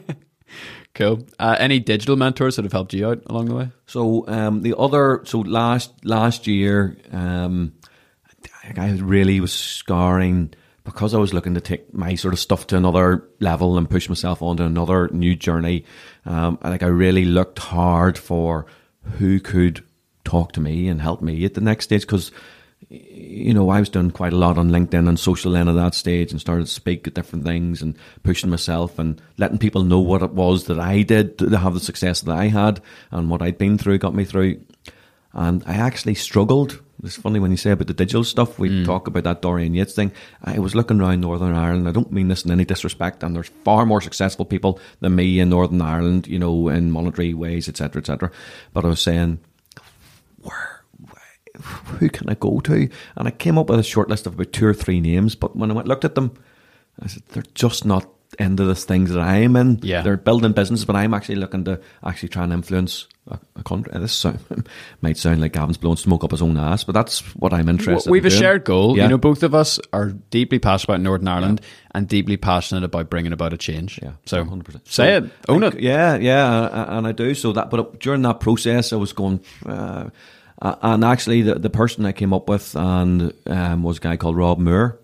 Cool. 0.94 1.25
Uh, 1.39 1.56
any 1.57 1.80
digital 1.80 2.15
mentors 2.15 2.56
that 2.56 2.65
have 2.65 2.71
helped 2.71 2.94
you 2.94 3.10
out 3.10 3.24
along 3.25 3.45
the 3.45 3.56
way? 3.56 3.69
So 3.88 4.27
um, 4.27 4.62
the 4.62 4.77
other, 4.77 5.21
so 5.25 5.39
last 5.39 5.92
last 6.06 6.45
year, 6.45 6.95
um, 7.12 7.74
I 8.77 8.92
really 8.92 9.39
was 9.39 9.51
scarring 9.51 10.54
because 10.84 11.13
I 11.13 11.18
was 11.18 11.34
looking 11.34 11.54
to 11.54 11.62
take 11.62 11.94
my 11.94 12.16
sort 12.16 12.34
of 12.34 12.40
stuff 12.40 12.68
to 12.68 12.78
another 12.78 13.28
level 13.40 13.78
and 13.78 13.90
push 13.90 14.10
myself 14.10 14.42
onto 14.42 14.63
another 14.63 15.08
new 15.10 15.36
journey. 15.36 15.86
Um, 16.25 16.58
I 16.62 16.70
think 16.70 16.84
I 16.84 16.88
really 16.88 17.25
looked 17.25 17.60
hard 17.60 18.18
for 18.18 18.66
who 19.04 19.40
could 19.40 19.84
talk 20.25 20.52
to 20.54 20.62
me 20.62 20.88
and 20.88 21.02
help 21.02 21.22
me 21.22 21.46
at 21.46 21.54
the 21.54 21.62
next 21.62 21.86
stage 21.86 22.02
because 22.02 22.32
you 22.90 23.54
know, 23.54 23.70
I 23.70 23.80
was 23.80 23.90
doing 23.90 24.12
quite 24.12 24.34
a 24.34 24.38
lot 24.38 24.58
on 24.58 24.70
LinkedIn 24.70 25.08
and 25.08 25.20
social 25.20 25.56
end 25.56 25.70
at 25.70 25.75
that 25.75 25.96
stage 25.96 26.32
and 26.32 26.40
started 26.40 26.66
to 26.66 26.72
speak 26.72 27.08
at 27.08 27.13
different 27.13 27.46
things 27.46 27.82
and 27.82 27.98
pushing 28.24 28.50
myself 28.50 29.00
and 29.00 29.22
letting 29.38 29.58
people 29.58 29.84
know 29.84 30.00
what 30.00 30.22
it 30.22 30.32
was 30.32 30.66
that 30.66 30.80
I 30.80 31.02
did 31.02 31.38
to 31.40 31.58
have 31.58 31.74
the 31.74 31.80
success 31.80 32.22
that 32.22 32.36
I 32.36 32.48
had 32.50 32.82
and 33.10 33.30
what 33.30 33.42
I'd 33.42 33.58
been 33.58 33.78
through 33.78 34.00
got 34.00 34.13
me 34.13 34.25
through. 34.25 34.62
And 35.34 35.63
I 35.66 35.74
actually 35.74 36.16
struggled. 36.16 36.83
It's 37.04 37.16
funny 37.16 37.40
when 37.40 37.52
you 37.52 37.58
say 37.58 37.72
about 37.72 37.88
the 37.88 37.94
digital 37.94 38.24
stuff, 38.24 38.60
we 38.60 38.70
mm. 38.70 38.86
talk 38.86 39.08
about 39.08 39.24
that 39.24 39.42
Dorian 39.42 39.74
Yates 39.74 39.94
thing. 39.94 40.12
Uh, 40.46 40.54
I 40.56 40.60
was 40.60 40.76
looking 40.76 41.02
around 41.02 41.22
Northern 41.22 41.54
Ireland. 41.54 41.88
I 41.88 41.92
don't 41.92 42.12
mean 42.12 42.28
this 42.28 42.46
in 42.46 42.52
any 42.52 42.66
disrespect, 42.66 43.24
and 43.24 43.36
there's 43.36 43.50
far 43.64 43.86
more 43.86 44.00
successful 44.00 44.46
people 44.46 44.80
than 45.00 45.16
me 45.16 45.40
in 45.40 45.50
Northern 45.50 45.82
Ireland, 45.82 46.28
you 46.28 46.40
know, 46.40 46.70
in 46.70 46.92
monetary 46.92 47.34
ways, 47.34 47.68
etc., 47.68 48.02
etc. 48.02 48.32
But 48.74 48.86
I 48.86 48.90
was 48.90 49.02
saying, 49.02 49.40
where 50.42 50.84
who 51.62 52.10
can 52.10 52.30
I 52.30 52.36
go 52.36 52.60
to? 52.62 52.90
And 53.16 53.28
I 53.28 53.32
came 53.32 53.58
up 53.58 53.70
with 53.70 53.80
a 53.80 53.84
short 53.84 54.10
list 54.10 54.26
of 54.26 54.34
about 54.34 54.54
two 54.54 54.66
or 54.66 54.74
three 54.74 55.00
names. 55.00 55.36
But 55.36 55.56
when 55.56 55.72
I 55.72 55.74
went 55.74 55.88
looked 55.88 56.06
at 56.06 56.16
them, 56.16 56.34
I 57.02 57.08
said 57.08 57.24
they're 57.30 57.44
just 57.54 57.86
not 57.86 58.10
into 58.36 58.63
the 58.66 58.75
things 58.75 59.12
that 59.12 59.20
I'm 59.22 59.56
in. 59.56 59.80
Yeah. 59.82 60.02
they're 60.02 60.18
building 60.18 60.52
businesses, 60.54 60.86
but 60.86 60.96
I'm 60.96 61.13
actually 61.13 61.36
looking 61.36 61.66
to 61.66 61.80
actually 62.04 62.30
try 62.30 62.44
and 62.44 62.54
influence 62.54 63.08
a, 63.28 63.40
a 63.56 63.63
country. 63.63 63.92
This 64.00 64.13
sound, 64.13 64.40
might 65.02 65.18
sound 65.18 65.42
like 65.42 65.54
Gavan's 65.54 65.78
blowing 65.78 65.98
smoke 65.98 66.24
up 66.24 66.32
his 66.32 66.42
own 66.42 66.58
ass, 66.58 66.84
but 66.84 66.94
that's 66.94 67.20
what 67.36 67.54
I'm 67.54 67.70
interested. 67.70 68.10
We've 68.10 68.24
in 68.24 68.28
a 68.28 68.30
doing. 68.30 68.42
shared 68.42 68.63
goal. 68.66 68.98
Yeah. 68.98 69.04
You 69.04 69.10
know, 69.10 69.18
both 69.18 69.44
of 69.44 69.56
us 69.56 69.80
are 69.92 70.10
deeply 70.10 70.60
passionate 70.60 70.96
about 70.96 71.02
Northern 71.02 71.28
Ireland 71.28 71.62
and 71.92 72.08
deeply 72.08 72.38
passionate 72.38 72.84
about 72.84 73.10
bringing 73.10 73.34
about 73.34 73.54
a 73.54 73.58
change. 73.58 74.00
Yeah, 74.02 74.13
So 74.25 74.44
100%. 74.44 74.88
say 74.88 75.18
it, 75.18 75.32
own 75.48 75.62
like, 75.62 75.75
it. 75.75 75.82
Yeah, 75.82 76.16
yeah, 76.16 76.48
uh, 76.48 76.98
and 76.98 77.08
I 77.08 77.12
do. 77.12 77.34
So 77.34 77.54
that, 77.54 77.70
but 77.70 78.00
during 78.00 78.22
that 78.24 78.40
process, 78.40 78.92
I 78.94 78.98
was 78.98 79.13
going, 79.13 79.42
uh, 79.66 80.10
uh, 80.62 80.75
and 80.82 81.04
actually, 81.04 81.42
the 81.42 81.56
the 81.56 81.70
person 81.70 82.06
I 82.06 82.13
came 82.13 82.32
up 82.32 82.48
with 82.48 82.75
and 82.75 83.34
um, 83.48 83.84
was 83.84 83.98
a 83.98 84.00
guy 84.00 84.18
called 84.18 84.38
Rob 84.38 84.60
Moore. 84.60 85.00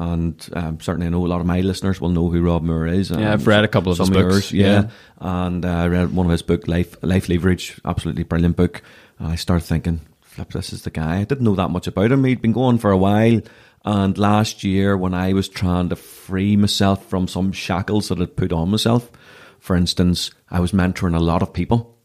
And 0.00 0.48
um, 0.54 0.80
certainly, 0.80 1.08
I 1.08 1.10
know 1.10 1.26
a 1.26 1.28
lot 1.28 1.42
of 1.42 1.46
my 1.46 1.60
listeners 1.60 2.00
will 2.00 2.08
know 2.08 2.30
who 2.30 2.40
Rob 2.40 2.62
Moore 2.62 2.86
is. 2.86 3.10
Yeah, 3.10 3.34
I've 3.34 3.46
read 3.46 3.64
a 3.64 3.68
couple 3.68 3.92
of 3.92 3.98
his 3.98 4.08
books, 4.08 4.50
yours, 4.50 4.52
yeah. 4.52 4.66
yeah. 4.66 4.90
And 5.20 5.62
uh, 5.62 5.68
I 5.68 5.88
read 5.88 6.14
one 6.14 6.24
of 6.24 6.32
his 6.32 6.40
book, 6.40 6.66
Life 6.66 6.96
Life 7.02 7.28
Leverage, 7.28 7.78
absolutely 7.84 8.22
brilliant 8.22 8.56
book. 8.56 8.80
And 9.18 9.28
I 9.28 9.34
started 9.34 9.66
thinking, 9.66 10.00
flip, 10.22 10.52
this 10.52 10.72
is 10.72 10.84
the 10.84 10.90
guy. 10.90 11.18
I 11.18 11.24
didn't 11.24 11.44
know 11.44 11.54
that 11.54 11.68
much 11.68 11.86
about 11.86 12.12
him. 12.12 12.24
He'd 12.24 12.40
been 12.40 12.54
going 12.54 12.78
for 12.78 12.90
a 12.90 12.96
while. 12.96 13.42
And 13.84 14.16
last 14.16 14.64
year, 14.64 14.96
when 14.96 15.12
I 15.12 15.34
was 15.34 15.50
trying 15.50 15.90
to 15.90 15.96
free 15.96 16.56
myself 16.56 17.04
from 17.04 17.28
some 17.28 17.52
shackles 17.52 18.08
that 18.08 18.22
I'd 18.22 18.36
put 18.36 18.54
on 18.54 18.70
myself, 18.70 19.10
for 19.58 19.76
instance, 19.76 20.30
I 20.50 20.60
was 20.60 20.72
mentoring 20.72 21.14
a 21.14 21.20
lot 21.20 21.42
of 21.42 21.52
people, 21.52 21.98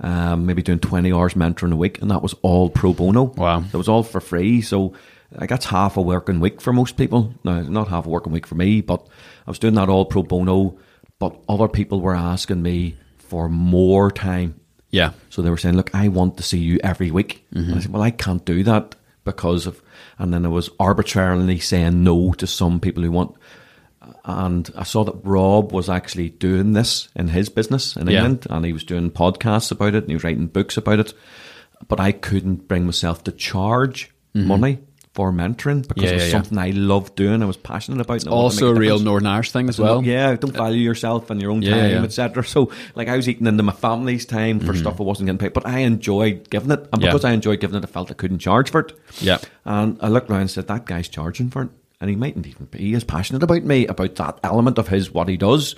um, 0.00 0.44
maybe 0.44 0.62
doing 0.62 0.80
20 0.80 1.12
hours 1.12 1.34
mentoring 1.34 1.72
a 1.72 1.76
week, 1.76 2.02
and 2.02 2.10
that 2.10 2.22
was 2.22 2.34
all 2.42 2.68
pro 2.68 2.92
bono. 2.92 3.22
Wow. 3.22 3.60
That 3.60 3.78
was 3.78 3.88
all 3.88 4.02
for 4.02 4.20
free. 4.20 4.60
So 4.60 4.94
like 5.32 5.50
that's 5.50 5.66
half 5.66 5.96
a 5.96 6.02
working 6.02 6.40
week 6.40 6.60
for 6.60 6.72
most 6.72 6.96
people. 6.96 7.34
Now, 7.44 7.60
not 7.60 7.88
half 7.88 8.06
a 8.06 8.08
working 8.08 8.32
week 8.32 8.46
for 8.46 8.54
me, 8.54 8.80
but 8.80 9.06
I 9.46 9.50
was 9.50 9.58
doing 9.58 9.74
that 9.74 9.88
all 9.88 10.06
pro 10.06 10.22
bono. 10.22 10.78
But 11.18 11.38
other 11.48 11.68
people 11.68 12.00
were 12.00 12.14
asking 12.14 12.62
me 12.62 12.96
for 13.18 13.48
more 13.48 14.10
time. 14.10 14.60
Yeah. 14.90 15.12
So 15.28 15.42
they 15.42 15.50
were 15.50 15.58
saying, 15.58 15.76
"Look, 15.76 15.94
I 15.94 16.08
want 16.08 16.36
to 16.38 16.42
see 16.42 16.58
you 16.58 16.78
every 16.82 17.10
week." 17.10 17.46
And 17.52 17.74
I 17.74 17.80
said, 17.80 17.92
"Well, 17.92 18.02
I 18.02 18.10
can't 18.10 18.44
do 18.44 18.62
that 18.64 18.94
because 19.24 19.66
of." 19.66 19.82
And 20.18 20.32
then 20.32 20.46
I 20.46 20.48
was 20.48 20.70
arbitrarily 20.80 21.58
saying 21.58 22.02
no 22.02 22.32
to 22.32 22.46
some 22.46 22.80
people 22.80 23.02
who 23.02 23.12
want. 23.12 23.36
And 24.24 24.70
I 24.76 24.84
saw 24.84 25.04
that 25.04 25.20
Rob 25.22 25.72
was 25.72 25.90
actually 25.90 26.30
doing 26.30 26.72
this 26.72 27.08
in 27.14 27.28
his 27.28 27.50
business 27.50 27.96
in 27.96 28.06
Yeah. 28.06 28.20
England, 28.20 28.46
and 28.48 28.64
he 28.64 28.72
was 28.72 28.84
doing 28.84 29.10
podcasts 29.10 29.70
about 29.70 29.94
it, 29.94 30.04
and 30.04 30.08
he 30.08 30.14
was 30.14 30.24
writing 30.24 30.46
books 30.46 30.78
about 30.78 31.00
it. 31.00 31.12
But 31.86 32.00
I 32.00 32.12
couldn't 32.12 32.68
bring 32.68 32.86
myself 32.86 33.22
to 33.24 33.32
charge 33.32 34.10
mm-hmm. 34.34 34.48
money 34.48 34.78
for 35.18 35.32
mentoring 35.32 35.82
because 35.88 35.96
Mm-hmm. 35.96 36.04
Yeah, 36.04 36.10
it 36.10 36.14
was 36.14 36.24
yeah, 36.26 36.30
something 36.30 36.58
I 36.58 36.70
loved 36.70 37.16
doing. 37.16 37.42
I 37.42 37.46
was 37.46 37.56
passionate 37.56 38.00
about. 38.00 38.20
and 38.22 38.28
I 38.28 38.34
wanted 38.36 38.54
to 38.54 38.64
Also, 38.64 38.70
a 38.70 38.72
make 38.74 38.80
real. 38.82 38.98
Northern 39.00 39.26
Irish 39.26 39.50
thing 39.50 39.68
as 39.68 39.78
well. 39.80 40.04
Yeah, 40.04 40.36
don't 40.36 40.52
value 40.54 40.80
yourself 40.80 41.28
and 41.30 41.42
your 41.42 41.50
own 41.50 41.62
time, 41.62 42.04
etc. 42.04 42.44
So, 42.44 42.70
like, 42.94 43.08
I 43.08 43.16
was 43.16 43.28
eating 43.28 43.48
into 43.48 43.64
my 43.64 43.72
family's 43.72 44.24
time 44.26 44.60
for 44.60 44.74
stuff 44.76 45.00
I 45.00 45.02
wasn't 45.02 45.26
getting 45.26 45.38
paid, 45.38 45.54
but 45.54 45.66
I 45.66 45.80
enjoyed 45.80 46.48
giving 46.50 46.70
it, 46.70 46.80
and 46.92 47.02
Mm-hmm. 47.02 47.06
Because 47.06 47.24
I 47.24 47.32
enjoyed 47.32 47.58
giving 47.58 47.76
it, 47.76 47.82
I 47.84 47.88
felt 47.88 48.10
I 48.12 48.14
couldn't 48.14 48.38
charge 48.38 48.70
for 48.70 48.80
it. 48.80 48.92
Yeah. 49.20 49.38
And 49.64 49.98
I 50.00 50.06
looked 50.08 50.30
around 50.30 50.42
and 50.42 50.50
said, 50.50 50.68
"That 50.68 50.86
guy's 50.86 51.08
charging 51.08 51.50
for 51.50 51.62
it, 51.62 51.70
and 52.00 52.08
he 52.10 52.14
mightn't 52.16 52.46
even 52.46 52.66
be. 52.66 52.78
He 52.78 52.94
is 52.94 53.02
passionate 53.02 53.42
about 53.42 53.64
me, 53.64 53.86
about 53.88 54.14
that 54.22 54.38
element 54.44 54.78
of 54.78 54.86
his 54.86 55.10
what 55.12 55.28
he 55.28 55.36
does." 55.36 55.74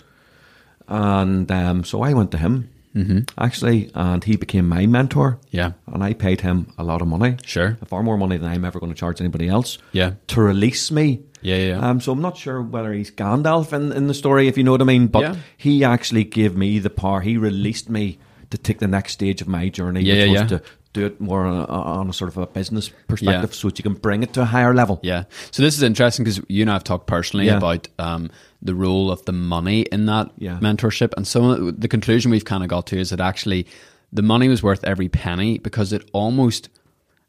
And 0.86 1.50
um, 1.50 1.84
so 1.84 2.02
I 2.02 2.12
went 2.12 2.30
to 2.32 2.38
him 2.38 2.68
Mm-hmm. 2.94 3.20
actually, 3.38 3.90
and 3.94 4.24
he 4.24 4.36
became 4.36 4.68
my 4.68 4.86
mentor. 4.86 5.38
Yeah. 5.50 5.72
and 5.86 6.02
I 6.02 6.12
paid 6.12 6.40
him 6.40 6.72
a 6.76 6.82
lot 6.84 7.00
of 7.02 7.08
money. 7.08 7.36
Sure. 7.44 7.78
far 7.86 8.02
more 8.02 8.16
money 8.18 8.36
than 8.36 8.48
I'm 8.50 8.64
ever 8.64 8.80
going 8.80 8.92
to 8.92 8.98
charge 8.98 9.20
anybody 9.20 9.48
else. 9.48 9.78
Yeah. 9.92 10.12
to 10.28 10.40
release 10.40 10.90
me. 10.90 11.22
Yeah, 11.42 11.56
yeah. 11.56 11.78
Um, 11.88 12.00
so 12.00 12.12
I'm 12.12 12.20
not 12.20 12.36
sure 12.36 12.60
whether 12.60 12.92
he's 12.92 13.10
Gandalf 13.10 13.72
in, 13.72 13.92
in 13.92 14.08
the 14.08 14.14
story, 14.14 14.46
if 14.48 14.58
you 14.58 14.64
know 14.64 14.72
what 14.72 14.82
I 14.82 14.84
mean. 14.84 15.06
But 15.06 15.22
Yeah. 15.22 15.36
he 15.56 15.84
actually 15.84 16.24
gave 16.24 16.56
me 16.56 16.78
the 16.80 16.90
power. 16.90 17.20
He 17.20 17.36
released 17.36 17.88
me 17.88 18.18
to 18.50 18.58
take 18.58 18.78
the 18.80 18.88
next 18.88 19.12
stage 19.12 19.40
of 19.40 19.46
my 19.48 19.68
journey, 19.68 20.02
Yeah, 20.02 20.14
which 20.14 20.20
yeah, 20.26 20.32
was 20.42 20.50
yeah. 20.50 20.58
to 20.58 20.62
do 20.92 21.06
it 21.06 21.20
more 21.20 21.44
on 21.46 21.56
a, 21.56 21.64
on 21.66 22.10
a 22.10 22.12
sort 22.12 22.30
of 22.30 22.36
a 22.36 22.46
business 22.46 22.90
perspective, 23.06 23.54
so 23.54 23.68
that 23.68 23.78
you 23.78 23.82
can 23.84 23.94
bring 23.94 24.22
it 24.22 24.32
to 24.32 24.42
a 24.42 24.44
higher 24.44 24.74
level. 24.74 24.98
Yeah. 25.02 25.24
So 25.52 25.62
this 25.62 25.76
is 25.76 25.82
interesting 25.82 26.24
because 26.24 26.40
you 26.48 26.62
and 26.62 26.70
I 26.70 26.74
have 26.74 26.84
talked 26.84 27.06
personally 27.06 27.46
Yeah. 27.46 27.58
about 27.58 27.86
um, 27.98 28.30
the 28.60 28.74
role 28.74 29.10
of 29.10 29.24
the 29.24 29.32
money 29.32 29.82
in 29.82 30.06
that 30.06 30.30
Yeah. 30.38 30.58
mentorship, 30.60 31.12
and 31.16 31.26
so 31.26 31.70
the, 31.70 31.88
conclusion 31.88 32.30
we've 32.30 32.44
kind 32.44 32.62
of 32.64 32.68
got 32.68 32.86
to 32.88 32.98
is 32.98 33.10
that 33.10 33.20
actually 33.20 33.66
the 34.12 34.22
money 34.22 34.48
was 34.48 34.62
worth 34.62 34.82
every 34.84 35.08
penny 35.08 35.58
because 35.58 35.92
it 35.92 36.08
almost 36.12 36.68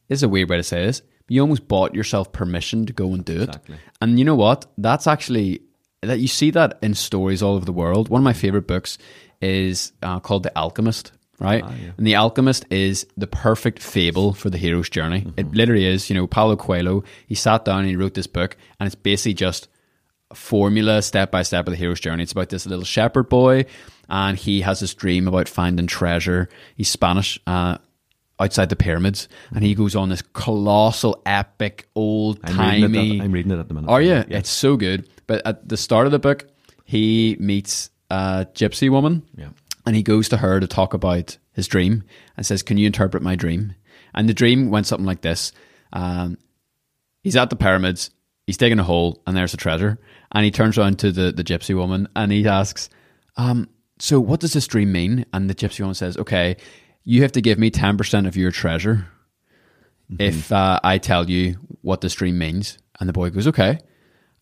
is 0.09 0.23
a 0.23 0.29
weird 0.29 0.49
way 0.49 0.57
to 0.57 0.63
say 0.63 0.83
this. 0.85 1.01
But 1.01 1.31
you 1.35 1.41
almost 1.41 1.67
bought 1.67 1.93
yourself 1.93 2.31
permission 2.31 2.85
to 2.87 2.93
go 2.93 3.13
and 3.13 3.23
do 3.23 3.41
it, 3.43 3.55
and 4.01 4.17
you 4.17 4.25
know 4.25 4.35
what? 4.35 4.65
That's 4.77 5.05
actually 5.05 5.61
that 6.01 6.19
you 6.19 6.27
see 6.27 6.49
that 6.49 6.79
in 6.81 6.95
stories 6.95 7.43
all 7.43 7.53
over 7.55 7.65
the 7.65 7.71
world. 7.71 8.09
One 8.09 8.21
of 8.21 8.25
my 8.25 8.33
favorite 8.33 8.65
books 8.65 8.97
is 9.39 9.91
uh, 10.01 10.19
called 10.19 10.41
The 10.43 10.51
Alchemist. 10.57 11.11
Right, 11.41 11.63
ah, 11.65 11.73
and 11.97 12.05
the 12.05 12.15
Alchemist 12.15 12.65
is 12.69 13.07
the 13.17 13.27
perfect 13.27 13.79
fable 13.79 14.33
for 14.33 14.49
the 14.49 14.57
hero's 14.57 14.89
journey. 14.89 15.25
It 15.35 15.47
mm-hmm. 15.47 15.55
literally 15.55 15.85
is. 15.85 16.09
You 16.09 16.15
know, 16.15 16.27
Paulo 16.27 16.55
Coelho. 16.55 17.03
He 17.25 17.35
sat 17.35 17.65
down 17.65 17.79
and 17.79 17.89
he 17.89 17.95
wrote 17.95 18.13
this 18.13 18.27
book, 18.27 18.55
and 18.79 18.85
it's 18.85 18.95
basically 18.95 19.33
just 19.33 19.67
a 20.29 20.35
formula, 20.35 21.01
step 21.01 21.31
by 21.31 21.41
step 21.41 21.67
of 21.67 21.71
the 21.71 21.77
hero's 21.77 21.99
journey. 21.99 22.23
It's 22.23 22.31
about 22.31 22.49
this 22.49 22.65
little 22.65 22.85
shepherd 22.85 23.27
boy, 23.27 23.65
and 24.07 24.37
he 24.37 24.61
has 24.61 24.81
this 24.81 24.93
dream 24.93 25.27
about 25.27 25.49
finding 25.49 25.87
treasure. 25.87 26.47
He's 26.75 26.89
Spanish. 26.89 27.39
Uh, 27.47 27.77
outside 28.39 28.69
the 28.69 28.75
pyramids, 28.75 29.29
and 29.51 29.63
he 29.63 29.73
mm-hmm. 29.73 29.83
goes 29.83 29.95
on 29.95 30.09
this 30.09 30.23
colossal, 30.33 31.21
epic, 31.27 31.87
old 31.95 32.39
I'm 32.43 32.55
timey. 32.55 33.21
I'm 33.21 33.31
reading 33.31 33.51
it 33.51 33.59
at 33.59 33.67
the 33.67 33.75
minute. 33.75 33.87
Oh, 33.87 33.93
Are 33.93 34.01
you? 34.01 34.23
It's 34.29 34.49
so 34.49 34.77
good. 34.77 35.07
But 35.27 35.45
at 35.45 35.69
the 35.69 35.77
start 35.77 36.07
of 36.07 36.11
the 36.11 36.19
book, 36.19 36.47
he 36.83 37.37
meets 37.39 37.89
a 38.09 38.47
gypsy 38.53 38.89
woman. 38.89 39.23
Yeah. 39.37 39.49
And 39.85 39.95
he 39.95 40.03
goes 40.03 40.29
to 40.29 40.37
her 40.37 40.59
to 40.59 40.67
talk 40.67 40.93
about 40.93 41.37
his 41.53 41.67
dream 41.67 42.03
and 42.37 42.45
says, 42.45 42.63
Can 42.63 42.77
you 42.77 42.87
interpret 42.87 43.23
my 43.23 43.35
dream? 43.35 43.75
And 44.13 44.27
the 44.27 44.33
dream 44.33 44.69
went 44.69 44.87
something 44.87 45.05
like 45.05 45.21
this 45.21 45.51
um, 45.93 46.37
He's 47.23 47.35
at 47.35 47.49
the 47.49 47.55
pyramids, 47.55 48.09
he's 48.47 48.57
digging 48.57 48.79
a 48.79 48.83
hole, 48.83 49.21
and 49.27 49.37
there's 49.37 49.53
a 49.53 49.57
treasure. 49.57 49.99
And 50.31 50.43
he 50.43 50.51
turns 50.51 50.77
around 50.77 50.99
to 50.99 51.11
the, 51.11 51.31
the 51.31 51.43
gypsy 51.43 51.75
woman 51.75 52.07
and 52.15 52.31
he 52.31 52.47
asks, 52.47 52.89
um, 53.37 53.69
So 53.99 54.19
what 54.19 54.39
does 54.39 54.53
this 54.53 54.67
dream 54.67 54.91
mean? 54.91 55.25
And 55.33 55.49
the 55.49 55.55
gypsy 55.55 55.81
woman 55.81 55.95
says, 55.95 56.17
Okay, 56.17 56.57
you 57.03 57.21
have 57.23 57.31
to 57.33 57.41
give 57.41 57.59
me 57.59 57.71
10% 57.71 58.27
of 58.27 58.37
your 58.37 58.51
treasure 58.51 59.07
if 60.19 60.51
uh, 60.51 60.79
I 60.83 60.97
tell 60.97 61.29
you 61.29 61.55
what 61.81 62.01
this 62.01 62.13
dream 62.13 62.37
means. 62.37 62.77
And 62.99 63.07
the 63.07 63.13
boy 63.13 63.29
goes, 63.29 63.47
okay. 63.47 63.79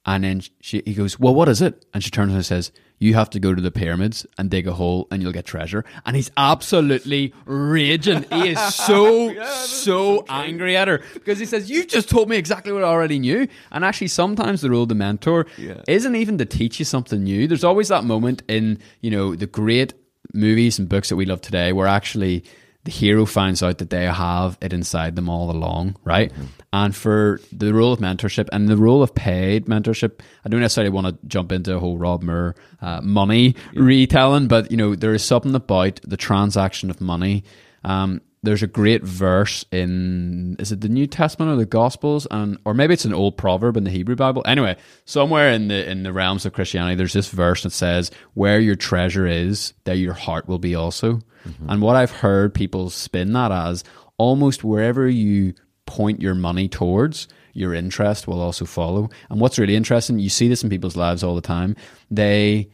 And 0.05 0.23
then 0.23 0.41
she, 0.61 0.81
he 0.85 0.93
goes, 0.93 1.19
well, 1.19 1.35
what 1.35 1.49
is 1.49 1.61
it? 1.61 1.85
And 1.93 2.03
she 2.03 2.09
turns 2.09 2.33
and 2.33 2.45
says, 2.45 2.71
you 3.01 3.13
have 3.13 3.29
to 3.29 3.39
go 3.39 3.53
to 3.55 3.61
the 3.61 3.71
pyramids 3.71 4.25
and 4.37 4.49
dig 4.49 4.67
a 4.67 4.73
hole 4.73 5.07
and 5.09 5.21
you'll 5.21 5.31
get 5.31 5.45
treasure. 5.45 5.85
And 6.05 6.15
he's 6.17 6.31
absolutely 6.35 7.33
raging. 7.45 8.23
He 8.23 8.49
is 8.49 8.59
so, 8.75 9.33
so 9.65 10.25
angry 10.27 10.75
at 10.75 10.87
her 10.87 11.01
because 11.13 11.39
he 11.39 11.45
says, 11.45 11.69
you've 11.69 11.87
just 11.87 12.09
told 12.09 12.29
me 12.29 12.35
exactly 12.37 12.73
what 12.73 12.83
I 12.83 12.87
already 12.87 13.19
knew. 13.19 13.47
And 13.71 13.85
actually, 13.85 14.07
sometimes 14.07 14.61
the 14.61 14.69
role 14.69 14.83
of 14.83 14.89
the 14.89 14.95
mentor 14.95 15.45
Yeah. 15.57 15.81
isn't 15.87 16.15
even 16.15 16.37
to 16.39 16.45
teach 16.45 16.79
you 16.79 16.85
something 16.85 17.23
new. 17.23 17.47
There's 17.47 17.63
always 17.63 17.87
that 17.89 18.03
moment 18.03 18.41
in, 18.49 18.79
you 19.01 19.11
know, 19.11 19.35
the 19.35 19.47
great 19.47 19.93
movies 20.33 20.77
and 20.79 20.89
books 20.89 21.09
that 21.09 21.15
we 21.15 21.25
love 21.25 21.41
today 21.41 21.71
where 21.73 21.87
actually 21.87 22.43
the 22.89 22.95
hero 22.95 23.25
finds 23.25 23.61
out 23.61 23.77
that 23.77 23.91
they 23.91 24.05
have 24.05 24.57
it 24.61 24.73
inside 24.73 25.15
them 25.15 25.29
all 25.29 25.51
along, 25.51 25.95
right? 26.03 26.31
And 26.73 26.95
for 26.95 27.39
the 27.51 27.71
role 27.71 27.93
of 27.93 27.99
mentorship 27.99 28.49
and 28.51 28.67
the 28.67 28.77
role 28.77 29.03
of 29.03 29.13
paid 29.13 29.67
mentorship, 29.67 30.21
I 30.43 30.49
don't 30.49 30.59
necessarily 30.59 30.89
want 30.89 31.07
to 31.07 31.27
jump 31.27 31.51
into 31.51 31.75
a 31.75 31.79
whole 31.79 31.99
Rob 31.99 32.23
Moore 32.23 32.55
uh, 32.81 33.01
money 33.01 33.55
retelling, 33.73 34.47
but 34.47 34.71
you 34.71 34.77
know 34.77 34.95
there 34.95 35.13
is 35.13 35.23
something 35.23 35.53
about 35.53 35.99
the 36.03 36.17
transaction 36.17 36.89
of 36.89 36.99
money. 36.99 37.43
Um, 37.83 38.21
there's 38.41 38.63
a 38.63 38.67
great 38.67 39.03
verse 39.03 39.65
in 39.71 40.55
is 40.59 40.71
it 40.71 40.81
the 40.81 40.89
New 40.89 41.07
Testament 41.07 41.51
or 41.51 41.55
the 41.55 41.65
Gospels, 41.65 42.27
and 42.31 42.57
or 42.65 42.73
maybe 42.73 42.93
it's 42.93 43.05
an 43.05 43.13
old 43.13 43.37
proverb 43.37 43.75
in 43.75 43.83
the 43.83 43.91
Hebrew 43.91 44.15
Bible. 44.15 44.43
Anyway, 44.45 44.77
somewhere 45.05 45.51
in 45.51 45.67
the 45.67 45.89
in 45.89 46.03
the 46.03 46.13
realms 46.13 46.45
of 46.45 46.53
Christianity, 46.53 46.95
there's 46.95 47.13
this 47.13 47.29
verse 47.29 47.63
that 47.63 47.71
says, 47.71 48.11
"Where 48.33 48.59
your 48.59 48.75
treasure 48.75 49.27
is, 49.27 49.73
there 49.83 49.95
your 49.95 50.13
heart 50.13 50.47
will 50.47 50.59
be 50.59 50.75
also." 50.75 51.19
Mm-hmm. 51.47 51.69
And 51.69 51.81
what 51.81 51.95
I've 51.95 52.11
heard 52.11 52.53
people 52.53 52.89
spin 52.89 53.33
that 53.33 53.51
as 53.51 53.83
almost 54.17 54.63
wherever 54.63 55.07
you 55.07 55.53
point 55.85 56.21
your 56.21 56.35
money 56.35 56.67
towards, 56.67 57.27
your 57.53 57.73
interest 57.73 58.27
will 58.27 58.41
also 58.41 58.65
follow. 58.65 59.09
And 59.29 59.39
what's 59.39 59.59
really 59.59 59.75
interesting, 59.75 60.19
you 60.19 60.29
see 60.29 60.47
this 60.47 60.63
in 60.63 60.69
people's 60.69 60.95
lives 60.95 61.23
all 61.23 61.35
the 61.35 61.41
time. 61.41 61.75
They 62.11 62.69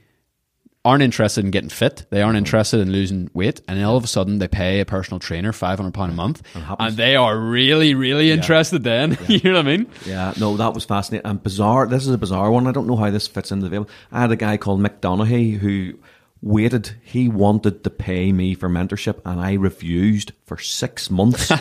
aren't 0.86 1.04
interested 1.04 1.44
in 1.44 1.51
getting 1.51 1.70
fit. 1.70 2.06
They 2.12 2.22
aren't 2.22 2.36
mm-hmm. 2.36 2.46
interested 2.46 2.80
in 2.80 2.92
losing 2.92 3.30
weight, 3.34 3.62
and 3.68 3.77
then 3.77 3.86
all 3.86 3.98
of 3.98 4.04
a 4.04 4.08
sudden 4.08 4.38
they 4.38 4.48
pay 4.48 4.80
a 4.80 4.86
personal 4.86 5.20
trainer 5.20 5.51
five 5.51 5.80
hundred 5.80 5.96
pound 5.96 6.12
a 6.12 6.15
month, 6.15 6.44
and 6.80 6.96
they 6.96 7.15
are 7.15 7.38
really, 7.38 7.96
really 7.96 8.32
interested. 8.32 8.84
Then 8.84 9.18
you 9.27 9.51
know 9.51 9.54
what 9.54 9.68
I 9.68 9.77
mean? 9.77 9.88
Yeah, 10.06 10.34
no, 10.39 10.56
that 10.58 10.74
was 10.74 10.86
fascinating 10.86 11.30
and 11.30 11.42
bizarre. 11.42 11.88
This 11.88 12.04
is 12.04 12.13
a 12.13 12.18
bizarre 12.18 12.51
one. 12.51 12.68
I 12.68 12.72
don't 12.72 12.88
know 12.88 12.96
how 12.96 13.10
this 13.10 13.27
fits 13.27 13.51
into 13.51 13.63
the 13.63 13.70
video. 13.70 13.88
I 14.12 14.22
had 14.22 14.32
a 14.32 14.38
guy 14.38 14.58
called 14.58 14.80
Mick 14.80 15.00
Donaghy 15.00 15.58
who 15.58 15.96
waited. 16.42 16.92
He 17.04 17.27
wanted 17.27 17.84
to 17.84 17.89
pay 17.89 18.32
me 18.32 18.54
for 18.54 18.70
mentorship, 18.70 19.20
and 19.25 19.42
I 19.42 19.56
refused 19.56 20.32
for 20.46 20.58
six 20.58 21.10
months. 21.10 21.51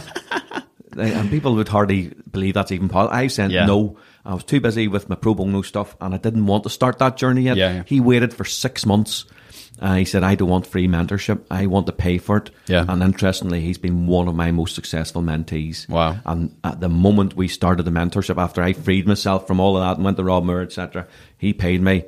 and 0.96 1.30
people 1.30 1.54
would 1.56 1.68
hardly 1.68 2.12
believe 2.30 2.54
that's 2.54 2.72
even 2.72 2.88
possible. 2.88 3.16
I 3.16 3.28
said 3.28 3.50
Yeah. 3.50 3.66
no. 3.66 3.96
I 4.24 4.34
was 4.34 4.44
too 4.44 4.60
busy 4.60 4.88
with 4.88 5.08
my 5.08 5.16
pro 5.16 5.34
bono 5.34 5.62
stuff, 5.62 5.96
and 6.00 6.14
I 6.14 6.18
didn't 6.18 6.46
want 6.46 6.64
to 6.64 6.70
start 6.70 6.98
that 6.98 7.16
journey 7.16 7.42
yet. 7.42 7.56
Yeah, 7.56 7.74
yeah. 7.74 7.82
He 7.86 8.00
waited 8.00 8.32
for 8.32 8.44
six 8.44 8.86
months. 8.86 9.26
Uh, 9.80 9.96
he 9.96 10.04
said, 10.04 10.22
"I 10.22 10.34
don't 10.34 10.48
want 10.48 10.66
free 10.66 10.88
mentorship. 10.88 11.42
I 11.50 11.66
want 11.66 11.86
to 11.86 11.92
pay 11.92 12.18
for 12.18 12.38
it." 12.38 12.50
Yeah. 12.66 12.86
And 12.88 13.02
interestingly, 13.02 13.60
he's 13.60 13.76
been 13.76 14.06
one 14.06 14.28
of 14.28 14.34
my 14.34 14.50
most 14.50 14.74
successful 14.74 15.22
mentees. 15.22 15.88
Wow. 15.88 16.18
And 16.24 16.56
at 16.64 16.80
the 16.80 16.88
moment 16.88 17.36
we 17.36 17.48
started 17.48 17.82
the 17.82 17.90
mentorship, 17.90 18.40
after 18.40 18.62
I 18.62 18.72
freed 18.72 19.06
myself 19.06 19.46
from 19.46 19.60
all 19.60 19.76
of 19.76 19.82
that 19.82 19.96
and 19.96 20.04
went 20.04 20.16
to 20.16 20.24
Rob 20.24 20.44
Moore, 20.44 20.62
etc., 20.62 21.06
he 21.36 21.52
paid 21.52 21.82
me. 21.82 22.04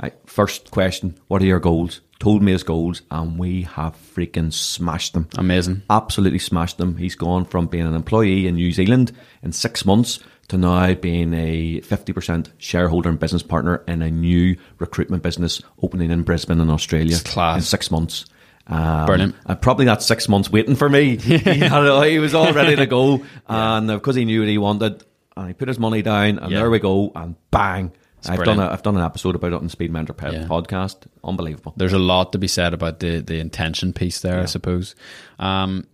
I, 0.00 0.12
first 0.26 0.70
question: 0.70 1.18
What 1.28 1.42
are 1.42 1.46
your 1.46 1.60
goals? 1.60 2.00
Told 2.18 2.40
me 2.40 2.52
his 2.52 2.62
goals, 2.62 3.02
and 3.10 3.36
we 3.36 3.62
have 3.62 3.96
freaking 3.96 4.52
smashed 4.52 5.12
them. 5.12 5.28
Amazing. 5.36 5.82
Absolutely 5.90 6.38
smashed 6.38 6.78
them. 6.78 6.96
He's 6.96 7.16
gone 7.16 7.44
from 7.44 7.66
being 7.66 7.86
an 7.86 7.96
employee 7.96 8.46
in 8.46 8.54
New 8.54 8.70
Zealand 8.70 9.10
in 9.42 9.50
six 9.50 9.84
months 9.84 10.20
to 10.52 10.58
now 10.58 10.92
being 10.94 11.32
a 11.34 11.80
50% 11.80 12.48
shareholder 12.58 13.08
and 13.08 13.18
business 13.18 13.42
partner 13.42 13.82
in 13.88 14.02
a 14.02 14.10
new 14.10 14.56
recruitment 14.78 15.22
business 15.22 15.62
opening 15.82 16.10
in 16.10 16.22
Brisbane 16.22 16.60
in 16.60 16.68
Australia 16.70 17.12
It's 17.16 17.22
class. 17.22 17.56
in 17.56 17.62
six 17.62 17.90
months. 17.90 18.26
Um, 18.66 19.06
Brilliant. 19.06 19.34
And 19.46 19.60
probably 19.60 19.86
that 19.86 20.02
six 20.02 20.28
months 20.28 20.50
waiting 20.50 20.76
for 20.76 20.88
me. 20.88 21.16
he, 21.16 21.38
had, 21.38 22.04
he 22.06 22.18
was 22.18 22.34
all 22.34 22.52
ready 22.52 22.76
to 22.76 22.86
go, 22.86 23.22
and 23.48 23.88
because 23.88 24.14
he 24.14 24.24
knew 24.24 24.40
what 24.40 24.48
he 24.48 24.58
wanted, 24.58 25.02
and 25.36 25.48
he 25.48 25.54
put 25.54 25.68
his 25.68 25.78
money 25.78 26.02
down, 26.02 26.38
and 26.38 26.50
Yeah. 26.52 26.58
there 26.60 26.70
we 26.70 26.78
go, 26.78 27.10
and 27.14 27.34
bang. 27.50 27.90
I've 28.28 28.36
brilliant. 28.36 28.58
done 28.60 28.68
a, 28.68 28.72
I've 28.72 28.82
done 28.82 28.96
an 28.96 29.02
episode 29.04 29.34
about 29.34 29.48
it 29.52 29.54
on 29.54 29.68
Speed 29.68 29.90
Mentor 29.90 30.14
Yeah. 30.30 30.46
podcast. 30.46 31.06
Unbelievable. 31.24 31.74
there's 31.76 31.92
a 31.94 31.98
lot 31.98 32.30
to 32.32 32.38
be 32.38 32.46
said 32.46 32.72
about 32.74 33.00
the 33.00 33.18
the 33.20 33.40
intention 33.40 33.92
piece 33.92 34.20
there, 34.20 34.40
I 34.40 34.44
suppose. 34.44 34.94
Um, 35.40 35.86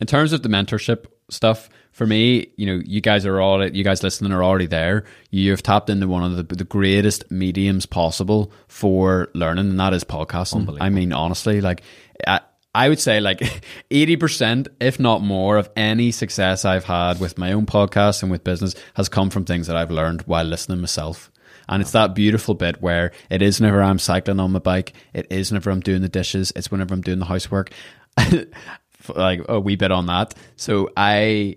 in 0.00 0.06
terms 0.08 0.32
of 0.32 0.42
the 0.42 0.48
mentorship 0.48 1.04
stuff, 1.30 1.68
for 1.92 2.06
me, 2.06 2.48
you 2.56 2.66
know, 2.66 2.82
you 2.84 3.00
guys 3.00 3.24
are 3.24 3.40
all 3.40 3.66
you 3.66 3.82
guys 3.82 4.02
listening 4.02 4.30
are 4.32 4.44
already 4.44 4.66
there. 4.66 5.04
You've 5.30 5.62
tapped 5.62 5.88
into 5.88 6.06
one 6.08 6.22
of 6.24 6.36
the 6.36 6.54
the 6.54 6.64
greatest 6.64 7.30
mediums 7.30 7.86
possible 7.86 8.52
for 8.68 9.28
learning, 9.34 9.70
and 9.70 9.80
that 9.80 9.94
is 9.94 10.04
podcasting. 10.04 10.76
I 10.80 10.90
mean, 10.90 11.12
honestly, 11.12 11.60
like. 11.60 11.82
I, 12.26 12.40
I 12.74 12.90
would 12.90 13.00
say 13.00 13.20
like 13.20 13.38
80%, 13.90 14.68
if 14.80 15.00
not 15.00 15.22
more, 15.22 15.56
of 15.56 15.70
any 15.76 16.12
success 16.12 16.66
I've 16.66 16.84
had 16.84 17.18
with 17.20 17.38
my 17.38 17.52
own 17.52 17.64
podcast 17.64 18.22
and 18.22 18.30
with 18.30 18.44
business 18.44 18.74
has 18.94 19.08
come 19.08 19.30
from 19.30 19.46
things 19.46 19.66
that 19.68 19.76
I've 19.76 19.90
learned 19.90 20.20
while 20.22 20.44
listening 20.44 20.82
myself. 20.82 21.32
And 21.70 21.80
it's 21.80 21.92
that 21.92 22.14
beautiful 22.14 22.54
bit 22.54 22.82
where 22.82 23.12
it 23.30 23.40
is 23.40 23.60
whenever 23.60 23.82
I'm 23.82 23.98
cycling 23.98 24.40
on 24.40 24.52
my 24.52 24.58
bike, 24.58 24.92
it 25.14 25.26
is 25.30 25.50
whenever 25.50 25.70
I'm 25.70 25.80
doing 25.80 26.02
the 26.02 26.08
dishes, 26.10 26.52
it's 26.54 26.70
whenever 26.70 26.92
I'm 26.92 27.00
doing 27.00 27.18
the 27.18 27.24
housework. 27.24 27.70
like 29.10 29.42
a 29.48 29.60
wee 29.60 29.76
bit 29.76 29.92
on 29.92 30.06
that. 30.06 30.34
So 30.56 30.90
I 30.96 31.56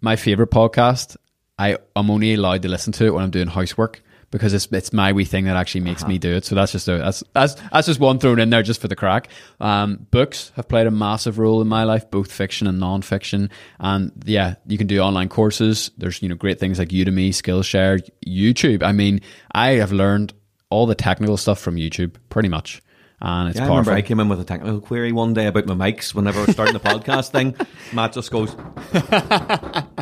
my 0.00 0.16
favorite 0.16 0.50
podcast, 0.50 1.16
I 1.58 1.78
I'm 1.94 2.10
only 2.10 2.34
allowed 2.34 2.62
to 2.62 2.68
listen 2.68 2.92
to 2.94 3.06
it 3.06 3.14
when 3.14 3.22
I'm 3.22 3.30
doing 3.30 3.48
housework 3.48 4.02
because 4.32 4.54
it's 4.54 4.66
it's 4.72 4.92
my 4.92 5.12
wee 5.12 5.24
thing 5.24 5.44
that 5.44 5.56
actually 5.56 5.82
makes 5.82 6.04
me 6.06 6.18
do 6.18 6.34
it. 6.34 6.44
So 6.44 6.54
that's 6.54 6.72
just 6.72 6.88
a 6.88 6.98
that's 6.98 7.22
that's 7.34 7.54
that's 7.70 7.86
just 7.86 8.00
one 8.00 8.18
thrown 8.18 8.40
in 8.40 8.50
there 8.50 8.62
just 8.62 8.80
for 8.80 8.88
the 8.88 8.96
crack. 8.96 9.28
Um, 9.60 10.06
books 10.10 10.50
have 10.56 10.68
played 10.68 10.86
a 10.88 10.90
massive 10.90 11.38
role 11.38 11.60
in 11.60 11.68
my 11.68 11.84
life, 11.84 12.10
both 12.10 12.32
fiction 12.32 12.66
and 12.66 12.80
non-fiction. 12.80 13.50
And 13.78 14.10
yeah, 14.24 14.54
you 14.66 14.78
can 14.78 14.86
do 14.88 14.98
online 15.00 15.28
courses. 15.28 15.92
There's 15.98 16.20
you 16.22 16.28
know 16.28 16.34
great 16.34 16.58
things 16.58 16.78
like 16.78 16.88
Udemy, 16.88 17.28
Skillshare, 17.28 18.08
YouTube. 18.26 18.82
I 18.82 18.92
mean, 18.92 19.20
I 19.52 19.72
have 19.72 19.92
learned 19.92 20.32
all 20.70 20.86
the 20.86 20.94
technical 20.94 21.36
stuff 21.36 21.60
from 21.60 21.76
YouTube 21.76 22.16
pretty 22.30 22.48
much, 22.48 22.82
and 23.24 23.48
it's 23.50 23.56
Yeah, 23.56 23.64
I 23.64 23.68
remember 23.68 23.90
powerful. 23.90 23.98
I 23.98 24.02
came 24.02 24.18
in 24.20 24.28
with 24.28 24.40
a 24.40 24.44
technical 24.44 24.80
query 24.80 25.12
one 25.12 25.32
day 25.32 25.46
about 25.46 25.64
my 25.66 25.74
mics 25.92 26.12
whenever 26.12 26.40
I 26.40 26.46
was 26.46 26.54
starting 26.54 26.74
the 26.74 26.80
podcast 26.80 27.30
thing. 27.30 27.54
Matt 27.92 28.12
just 28.14 28.30
goes, 28.32 28.54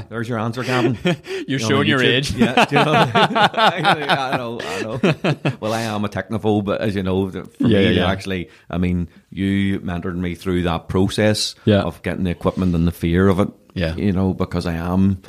There's 0.08 0.28
your 0.28 0.38
answer, 0.38 0.64
Gavan. 0.64 0.98
You're 1.04 1.14
You 1.46 1.58
know, 1.58 1.68
showing 1.68 1.88
your 1.88 2.02
age. 2.02 2.32
Yeah, 2.32 2.66
you 2.70 2.76
know? 2.84 2.92
I 3.14 4.36
know, 4.36 4.58
I 4.60 4.82
know. 4.82 5.54
Well, 5.60 5.72
I 5.72 5.82
am 5.82 6.04
a 6.04 6.08
technophobe, 6.08 6.64
but 6.64 6.80
as 6.80 6.94
you 6.94 7.02
know, 7.02 7.30
for 7.30 7.44
Yeah, 7.58 7.78
me, 7.78 7.84
yeah, 7.84 7.90
yeah. 7.90 8.10
actually, 8.10 8.48
I 8.70 8.78
mean, 8.78 9.08
you 9.30 9.80
mentored 9.80 10.16
me 10.16 10.34
through 10.34 10.62
that 10.62 10.88
process 10.88 11.54
Yeah. 11.64 11.82
of 11.82 12.02
getting 12.02 12.24
the 12.24 12.30
equipment 12.30 12.74
and 12.74 12.86
the 12.86 12.92
fear 12.92 13.28
of 13.28 13.38
it. 13.40 13.48
Yeah. 13.74 13.94
You 13.96 14.12
know, 14.12 14.34
because 14.34 14.66
I 14.66 14.74
am 14.74 15.22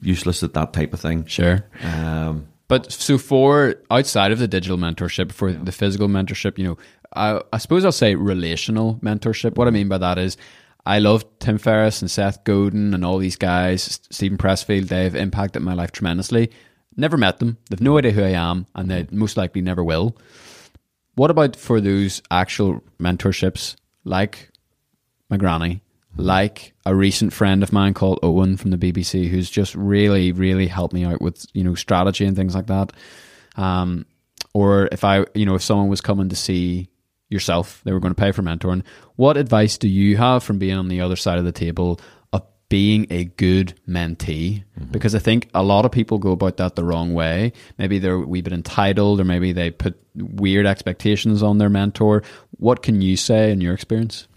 useless 0.00 0.42
at 0.42 0.54
that 0.54 0.72
type 0.72 0.92
of 0.92 1.00
thing. 1.00 1.26
Sure. 1.26 1.64
Um, 1.82 2.48
But 2.68 2.90
so 2.90 3.16
for 3.18 3.76
outside 3.90 4.32
of 4.32 4.38
the 4.40 4.48
digital 4.48 4.76
mentorship, 4.76 5.30
for 5.32 5.52
the 5.52 5.70
physical 5.72 6.08
mentorship, 6.08 6.58
you 6.58 6.64
know, 6.64 6.78
I, 7.16 7.42
I 7.52 7.58
suppose 7.58 7.84
I'll 7.84 7.92
say 7.92 8.14
relational 8.14 8.96
mentorship. 8.96 9.56
What 9.56 9.68
I 9.68 9.70
mean 9.70 9.88
by 9.88 9.98
that 9.98 10.18
is, 10.18 10.36
I 10.84 11.00
love 11.00 11.24
Tim 11.40 11.58
Ferriss 11.58 12.00
and 12.00 12.10
Seth 12.10 12.44
Godin 12.44 12.94
and 12.94 13.04
all 13.04 13.18
these 13.18 13.36
guys, 13.36 13.98
Steven 14.10 14.38
Pressfield. 14.38 14.88
They've 14.88 15.16
impacted 15.16 15.62
my 15.62 15.74
life 15.74 15.90
tremendously. 15.90 16.52
Never 16.96 17.16
met 17.16 17.40
them. 17.40 17.58
They've 17.68 17.80
no 17.80 17.98
idea 17.98 18.12
who 18.12 18.22
I 18.22 18.30
am, 18.30 18.66
and 18.74 18.88
they 18.88 19.06
most 19.10 19.36
likely 19.36 19.62
never 19.62 19.82
will. 19.82 20.16
What 21.16 21.30
about 21.30 21.56
for 21.56 21.80
those 21.80 22.22
actual 22.30 22.82
mentorships, 23.00 23.74
like 24.04 24.50
my 25.28 25.36
granny, 25.36 25.82
like 26.16 26.74
a 26.86 26.94
recent 26.94 27.32
friend 27.32 27.62
of 27.62 27.72
mine 27.72 27.94
called 27.94 28.20
Owen 28.22 28.56
from 28.56 28.70
the 28.70 28.78
BBC, 28.78 29.28
who's 29.28 29.50
just 29.50 29.74
really, 29.74 30.30
really 30.30 30.68
helped 30.68 30.94
me 30.94 31.04
out 31.04 31.20
with 31.20 31.46
you 31.52 31.64
know 31.64 31.74
strategy 31.74 32.24
and 32.24 32.36
things 32.36 32.54
like 32.54 32.68
that. 32.68 32.92
Um, 33.56 34.06
or 34.54 34.88
if 34.92 35.04
I, 35.04 35.26
you 35.34 35.44
know, 35.44 35.56
if 35.56 35.62
someone 35.62 35.88
was 35.88 36.00
coming 36.00 36.28
to 36.28 36.36
see 36.36 36.88
yourself, 37.28 37.80
they 37.84 37.92
were 37.92 38.00
going 38.00 38.14
to 38.14 38.20
pay 38.20 38.32
for 38.32 38.42
mentoring. 38.42 38.82
What 39.16 39.36
advice 39.36 39.78
do 39.78 39.88
you 39.88 40.16
have 40.16 40.42
from 40.42 40.58
being 40.58 40.76
on 40.76 40.88
the 40.88 41.00
other 41.00 41.16
side 41.16 41.38
of 41.38 41.44
the 41.44 41.52
table 41.52 42.00
of 42.32 42.42
being 42.68 43.06
a 43.10 43.24
good 43.24 43.74
mentee? 43.88 44.64
Mm-hmm. 44.78 44.92
Because 44.92 45.14
I 45.14 45.18
think 45.18 45.48
a 45.54 45.62
lot 45.62 45.84
of 45.84 45.92
people 45.92 46.18
go 46.18 46.32
about 46.32 46.56
that 46.58 46.76
the 46.76 46.84
wrong 46.84 47.14
way. 47.14 47.52
Maybe 47.78 47.98
they're 47.98 48.14
a 48.14 48.26
wee 48.26 48.42
bit 48.42 48.52
entitled, 48.52 49.20
or 49.20 49.24
maybe 49.24 49.52
they 49.52 49.70
put 49.70 50.00
weird 50.14 50.66
expectations 50.66 51.42
on 51.42 51.58
their 51.58 51.70
mentor. 51.70 52.22
What 52.58 52.82
can 52.82 53.00
you 53.02 53.16
say 53.16 53.50
in 53.50 53.60
your 53.60 53.74
experience? 53.74 54.28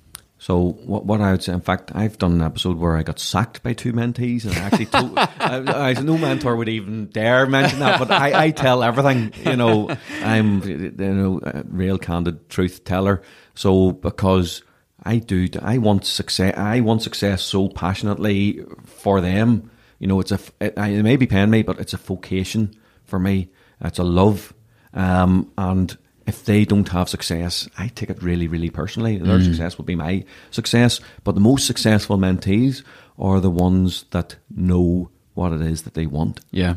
So 0.42 0.70
what, 0.86 1.06
what 1.06 1.20
I 1.20 1.32
would 1.32 1.44
say, 1.44 1.52
in 1.52 1.60
fact, 1.60 1.92
I've 1.94 2.18
done 2.18 2.32
an 2.32 2.42
episode 2.42 2.78
where 2.78 2.96
I 2.96 3.04
got 3.04 3.20
sacked 3.20 3.62
by 3.62 3.74
two 3.74 3.92
mentees, 3.92 4.46
and 4.46 4.54
I 4.54 4.60
actually 4.60 4.86
told, 4.86 5.18
I, 5.18 5.90
I, 5.90 5.94
no 6.02 6.18
mentor 6.18 6.56
would 6.56 6.70
even 6.70 7.08
dare 7.08 7.46
mention 7.46 7.80
that, 7.80 8.00
but 8.00 8.10
I, 8.10 8.46
I 8.46 8.52
tell 8.52 8.82
everything. 8.82 9.34
You 9.46 9.58
know, 9.58 9.90
I'm 10.24 10.64
you 10.64 10.92
know 10.98 11.42
a 11.44 11.64
real 11.68 11.98
candid 11.98 12.50
truth 12.50 12.86
teller. 12.86 13.22
So 13.54 13.92
because 13.92 14.64
I 15.04 15.18
do, 15.18 15.50
I 15.62 15.78
want 15.78 16.06
success. 16.06 16.56
I 16.58 16.80
want 16.80 17.02
success 17.02 17.42
so 17.42 17.68
passionately 17.68 18.64
for 18.86 19.20
them. 19.20 19.70
You 20.00 20.08
know, 20.08 20.22
it's 20.22 20.32
a 20.32 20.40
it, 20.62 20.74
it 20.78 21.04
may 21.04 21.18
be 21.18 21.28
paying 21.28 21.50
me, 21.50 21.64
but 21.64 21.80
it's 21.80 21.94
a 21.94 21.98
vocation 21.98 22.74
for 23.04 23.20
me. 23.20 23.50
It's 23.82 24.00
a 24.00 24.04
love, 24.06 24.54
um, 24.94 25.52
and 25.58 25.98
if 26.30 26.46
they 26.46 26.64
don't 26.64 26.90
have 26.90 27.10
success, 27.10 27.68
I 27.78 27.88
take 27.88 28.12
it 28.12 28.22
really, 28.22 28.48
really 28.48 28.70
personally. 28.70 29.18
Their 29.18 29.42
success 29.42 29.78
will 29.78 29.86
be 29.86 29.96
my 29.96 30.24
success. 30.52 31.02
But 31.24 31.34
the 31.34 31.42
most 31.42 31.66
successful 31.66 32.18
mentees 32.18 32.84
are 33.18 33.40
the 33.40 33.50
ones 33.50 34.06
that 34.12 34.36
know 34.56 35.10
what 35.34 35.54
it 35.54 35.62
is 35.62 35.82
that 35.84 35.96
they 35.96 36.06
want. 36.06 36.42
Yeah. 36.52 36.76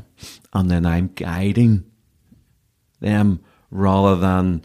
And 0.54 0.70
then 0.70 0.86
I'm 0.86 1.10
guiding 1.14 1.84
them 3.00 3.40
rather 3.70 4.16
than 4.16 4.62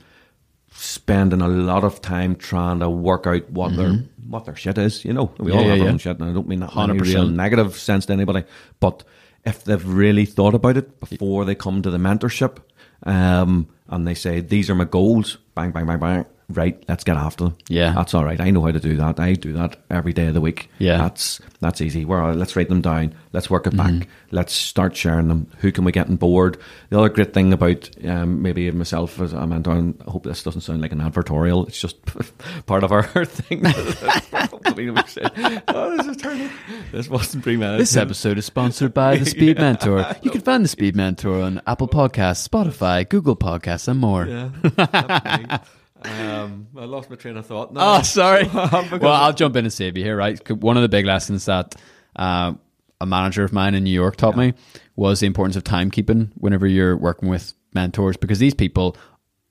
spending 0.71 1.41
a 1.41 1.47
lot 1.49 1.83
of 1.83 2.01
time 2.01 2.35
trying 2.35 2.79
to 2.79 2.89
work 2.89 3.27
out 3.27 3.49
what 3.49 3.75
their 3.75 4.05
what 4.29 4.45
their 4.45 4.55
shit 4.55 4.77
is. 4.77 5.03
You 5.03 5.13
know, 5.13 5.33
we 5.37 5.47
Mm-hmm. 5.47 5.49
Yeah, 5.49 5.55
all 5.55 5.61
yeah, 5.63 5.69
have 5.69 5.79
our 5.79 5.85
yeah. 5.85 5.91
own 5.91 5.97
shit, 5.97 6.19
and 6.19 6.29
I 6.29 6.33
don't 6.33 6.47
mean 6.47 6.61
that 6.61 6.73
in 6.73 6.89
any 6.91 6.99
100%. 6.99 7.01
real 7.03 7.27
negative 7.27 7.77
sense 7.77 8.05
to 8.05 8.13
anybody. 8.13 8.45
But 8.79 9.03
if 9.43 9.65
they've 9.65 9.85
really 9.85 10.25
thought 10.25 10.53
about 10.53 10.77
it 10.77 10.99
before 10.99 11.45
they 11.45 11.55
come 11.55 11.81
to 11.81 11.89
the 11.89 11.97
mentorship, 11.97 12.57
um, 13.03 13.67
and 13.87 14.07
they 14.07 14.13
say 14.13 14.39
these 14.39 14.69
are 14.69 14.75
my 14.75 14.85
goals, 14.85 15.37
bang, 15.55 15.71
bang, 15.71 15.85
bang, 15.85 15.99
bang. 15.99 16.25
Right, 16.49 16.81
let's 16.87 17.03
get 17.03 17.17
after 17.17 17.45
them. 17.45 17.57
Yeah. 17.67 17.91
that's 17.91 18.13
all 18.13 18.23
right. 18.23 18.39
I 18.39 18.51
know 18.51 18.61
how 18.61 18.71
to 18.71 18.79
do 18.79 18.95
that. 18.95 19.19
I 19.19 19.33
do 19.33 19.51
that 19.53 19.75
every 19.89 20.13
day 20.13 20.27
of 20.27 20.33
the 20.33 20.39
week. 20.39 20.69
Yeah. 20.79 20.97
that's 20.97 21.41
that's 21.59 21.81
easy. 21.81 22.05
Well, 22.05 22.33
let's 22.33 22.55
write 22.55 22.69
them 22.69 22.79
down. 22.79 23.15
Let's 23.33 23.49
work 23.49 23.67
it 23.67 23.75
back. 23.75 23.91
Mm-hmm. 23.91 24.09
Let's 24.31 24.53
start 24.53 24.95
sharing 24.95 25.27
them. 25.27 25.51
Who 25.57 25.73
can 25.73 25.83
we 25.83 25.91
get 25.91 26.07
on 26.07 26.15
board? 26.15 26.57
The 26.89 26.99
other 26.99 27.09
great 27.09 27.33
thing 27.33 27.51
about 27.51 27.89
um, 28.05 28.41
maybe 28.41 28.71
myself 28.71 29.19
as 29.19 29.33
a 29.33 29.45
mentor, 29.45 29.73
and 29.73 30.01
I 30.07 30.11
hope 30.11 30.23
this 30.23 30.41
doesn't 30.41 30.61
sound 30.61 30.81
like 30.81 30.93
an 30.93 31.01
advertorial. 31.01 31.67
It's 31.67 31.81
just 31.81 31.97
part 32.65 32.85
of 32.85 32.93
our 32.93 33.03
thing. 33.25 33.65
Hopefully 33.65 34.89
we 34.89 35.01
say, 35.03 35.23
oh, 35.67 35.97
this 35.97 36.07
is. 36.07 36.51
This 36.91 37.09
wasn't 37.09 37.43
premeditated. 37.43 37.81
This 37.81 37.97
episode 37.97 38.37
is 38.37 38.45
sponsored 38.45 38.93
by 38.93 39.17
the 39.17 39.25
Speed 39.29 39.57
Mentor. 39.57 40.15
You 40.21 40.31
can 40.31 40.41
find 40.41 40.63
the 40.63 40.69
Speed 40.69 40.95
Mentor 40.95 41.41
on 41.41 41.61
Apple 41.67 41.89
Podcasts, 41.89 42.47
Spotify, 42.47 43.07
Google 43.07 43.35
Podcasts, 43.35 43.87
and 43.89 43.99
more. 43.99 44.25
Yeah. 44.25 45.59
Um, 46.03 46.67
I 46.77 46.85
lost 46.85 47.09
my 47.09 47.15
train 47.15 47.37
of 47.37 47.45
thought. 47.45 47.73
now. 47.73 47.95
Oh, 47.97 48.01
sorry. 48.01 48.45
Well, 48.53 49.13
I'll 49.13 49.33
jump 49.33 49.55
in 49.55 49.65
and 49.65 49.73
save 49.73 49.97
you 49.97 50.03
here, 50.03 50.15
right? 50.17 50.37
One 50.51 50.77
of 50.77 50.81
the 50.83 50.89
big 50.89 51.05
lessons 51.05 51.45
that 51.45 51.75
uh, 52.15 52.53
a 53.01 53.05
manager 53.05 53.43
of 53.43 53.53
mine 53.53 53.75
in 53.75 53.83
New 53.83 53.91
York 53.91 54.15
taught 54.15 54.37
me 54.37 54.53
was 54.95 55.19
the 55.19 55.27
importance 55.27 55.55
of 55.55 55.63
timekeeping 55.63 56.29
whenever 56.35 56.65
you're 56.67 56.97
working 56.97 57.29
with 57.29 57.53
mentors, 57.73 58.17
because 58.17 58.39
these 58.39 58.53
people 58.53 58.95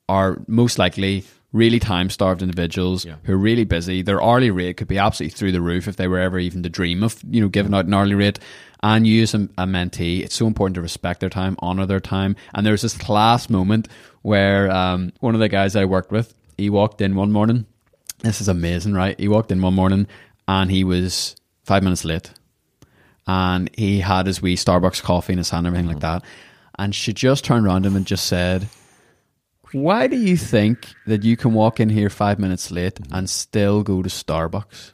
are 0.09 0.43
most 0.47 0.79
likely 0.79 1.25
really 1.53 1.79
time 1.79 2.11
starved 2.11 2.43
individuals 2.43 3.05
Yeah. 3.05 3.15
who 3.25 3.33
are 3.35 3.39
really 3.39 3.65
busy. 3.65 4.03
Their 4.03 4.23
hourly 4.23 4.51
rate 4.51 4.77
could 4.77 4.89
be 4.89 4.99
absolutely 4.99 5.37
through 5.37 5.53
the 5.53 5.61
roof 5.61 5.89
if 5.89 5.97
they 5.97 6.07
were 6.09 6.19
ever 6.19 6.39
even 6.39 6.63
to 6.65 6.69
dream 6.69 7.03
of, 7.03 7.17
you 7.31 7.41
know, 7.41 7.49
giving 7.49 7.73
out 7.75 7.87
an 7.87 7.95
hourly 7.95 8.15
rate. 8.15 8.39
And 8.83 9.07
you 9.07 9.23
as 9.23 9.35
a, 9.35 9.49
a 9.59 9.65
mentee, 9.65 10.23
it's 10.23 10.35
so 10.35 10.47
important 10.47 10.75
to 10.75 10.83
respect 10.83 11.21
their 11.21 11.31
time, 11.31 11.57
honor 11.61 11.87
their 11.87 12.01
time. 12.01 12.37
And 12.55 12.67
there's 12.67 12.83
this 12.83 12.97
class 12.97 13.49
moment 13.49 13.89
where 14.23 14.71
um, 14.71 15.13
one 15.21 15.35
of 15.35 15.41
the 15.41 15.49
guys 15.49 15.77
I 15.77 15.85
worked 15.85 16.13
with, 16.13 16.35
he 16.57 16.71
walked 16.71 17.01
in 17.01 17.15
one 17.15 17.33
morning. 17.33 17.67
This 18.21 18.41
is 18.41 18.49
amazing, 18.49 18.95
right? 18.95 19.19
He 19.19 19.29
walked 19.29 19.51
in 19.51 19.63
one 19.63 19.75
morning 19.75 20.07
and 20.49 20.71
he 20.71 20.85
was 20.85 21.37
five 21.65 21.83
minutes 21.83 22.05
late. 22.05 22.31
And 23.27 23.71
he 23.77 24.01
had 24.01 24.27
his 24.27 24.41
wee 24.41 24.57
Starbucks 24.57 25.03
coffee 25.03 25.33
in 25.33 25.39
his 25.39 25.51
hand 25.51 25.67
and 25.67 25.75
everything 25.75 25.93
like 25.93 26.03
that. 26.03 26.23
And 26.79 26.95
she 26.95 27.13
just 27.13 27.45
turned 27.45 27.67
around 27.67 27.83
to 27.83 27.89
him 27.89 27.97
and 27.97 28.07
just 28.07 28.27
said, 28.27 28.69
why 29.73 30.07
do 30.07 30.17
you 30.17 30.37
think 30.37 30.95
that 31.07 31.25
you 31.25 31.37
can 31.37 31.53
walk 31.53 31.81
in 31.81 31.89
here 31.89 32.09
five 32.09 32.39
minutes 32.39 32.71
late 32.71 32.99
and 33.11 33.29
still 33.29 33.83
go 33.83 34.03
to 34.03 34.09
Starbucks? 34.09 34.93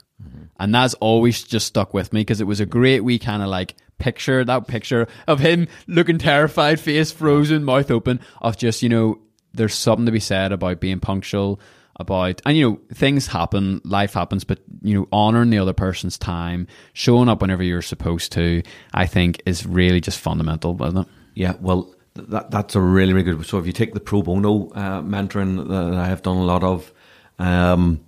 And 0.62 0.74
that's 0.74 0.94
always 0.94 1.42
just 1.42 1.66
stuck 1.66 1.92
with 1.92 2.12
me 2.12 2.20
because 2.20 2.40
it 2.40 2.46
was 2.46 2.60
a 2.60 2.66
great 2.66 3.00
wee 3.00 3.18
kind 3.18 3.42
of 3.42 3.48
like 3.48 3.74
picture, 3.98 4.44
that 4.44 4.66
picture 4.66 5.08
of 5.26 5.40
him 5.40 5.68
looking 5.86 6.18
terrified, 6.18 6.80
face 6.80 7.12
frozen, 7.12 7.64
mouth 7.64 7.90
open, 7.90 8.20
of 8.40 8.56
just, 8.56 8.82
you 8.82 8.88
know, 8.88 9.18
there's 9.52 9.74
something 9.74 10.06
to 10.06 10.12
be 10.12 10.20
said 10.20 10.52
about 10.52 10.80
being 10.80 11.00
punctual, 11.00 11.60
about 11.96 12.40
and 12.46 12.56
you 12.56 12.70
know 12.70 12.80
things 12.94 13.26
happen 13.26 13.78
life 13.84 14.14
happens 14.14 14.44
but 14.44 14.58
you 14.80 14.94
know 14.94 15.06
honoring 15.12 15.50
the 15.50 15.58
other 15.58 15.74
person's 15.74 16.16
time 16.16 16.66
showing 16.94 17.28
up 17.28 17.42
whenever 17.42 17.62
you're 17.62 17.82
supposed 17.82 18.32
to 18.32 18.62
i 18.94 19.04
think 19.04 19.42
is 19.44 19.66
really 19.66 20.00
just 20.00 20.18
fundamental 20.18 20.74
isn't 20.82 21.02
it 21.02 21.06
Yeah, 21.34 21.54
well, 21.60 21.94
that 22.14 22.50
that's 22.50 22.74
a 22.74 22.80
really 22.80 23.12
really 23.12 23.24
good. 23.24 23.46
So 23.46 23.58
if 23.58 23.66
you 23.66 23.72
take 23.72 23.94
the 23.94 24.00
pro 24.00 24.22
bono 24.22 24.68
uh, 24.70 25.02
mentoring 25.02 25.68
that 25.68 25.94
I 25.94 26.06
have 26.06 26.22
done 26.22 26.36
a 26.36 26.44
lot 26.44 26.62
of, 26.62 26.92
um, 27.38 28.00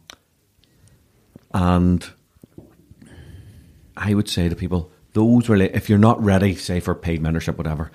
and 1.53 2.07
I 3.97 4.15
would 4.15 4.29
say 4.29 4.49
to 4.49 4.57
people, 4.57 4.93
those 5.13 5.49
really, 5.49 5.67
if 5.67 5.89
you're 5.89 5.99
not 5.99 6.23
ready, 6.23 6.55
say 6.57 6.81
for 6.81 6.95
paid 6.95 7.23
mentorship, 7.23 7.57
whatever, 7.57 7.91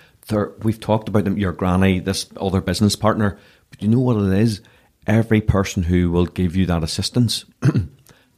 we've 0.63 0.79
talked 0.79 1.09
about 1.09 1.25
them, 1.25 1.37
your 1.37 1.51
granny, 1.51 1.99
this 1.99 2.27
other 2.37 2.61
business 2.61 2.95
partner, 2.95 3.37
but 3.69 3.81
you 3.81 3.89
know 3.89 3.99
what 3.99 4.17
it 4.17 4.39
is? 4.39 4.61
Every 5.05 5.41
person 5.41 5.83
who 5.83 6.11
will 6.11 6.25
give 6.25 6.55
you 6.55 6.65
that 6.67 6.83
assistance, 6.83 7.45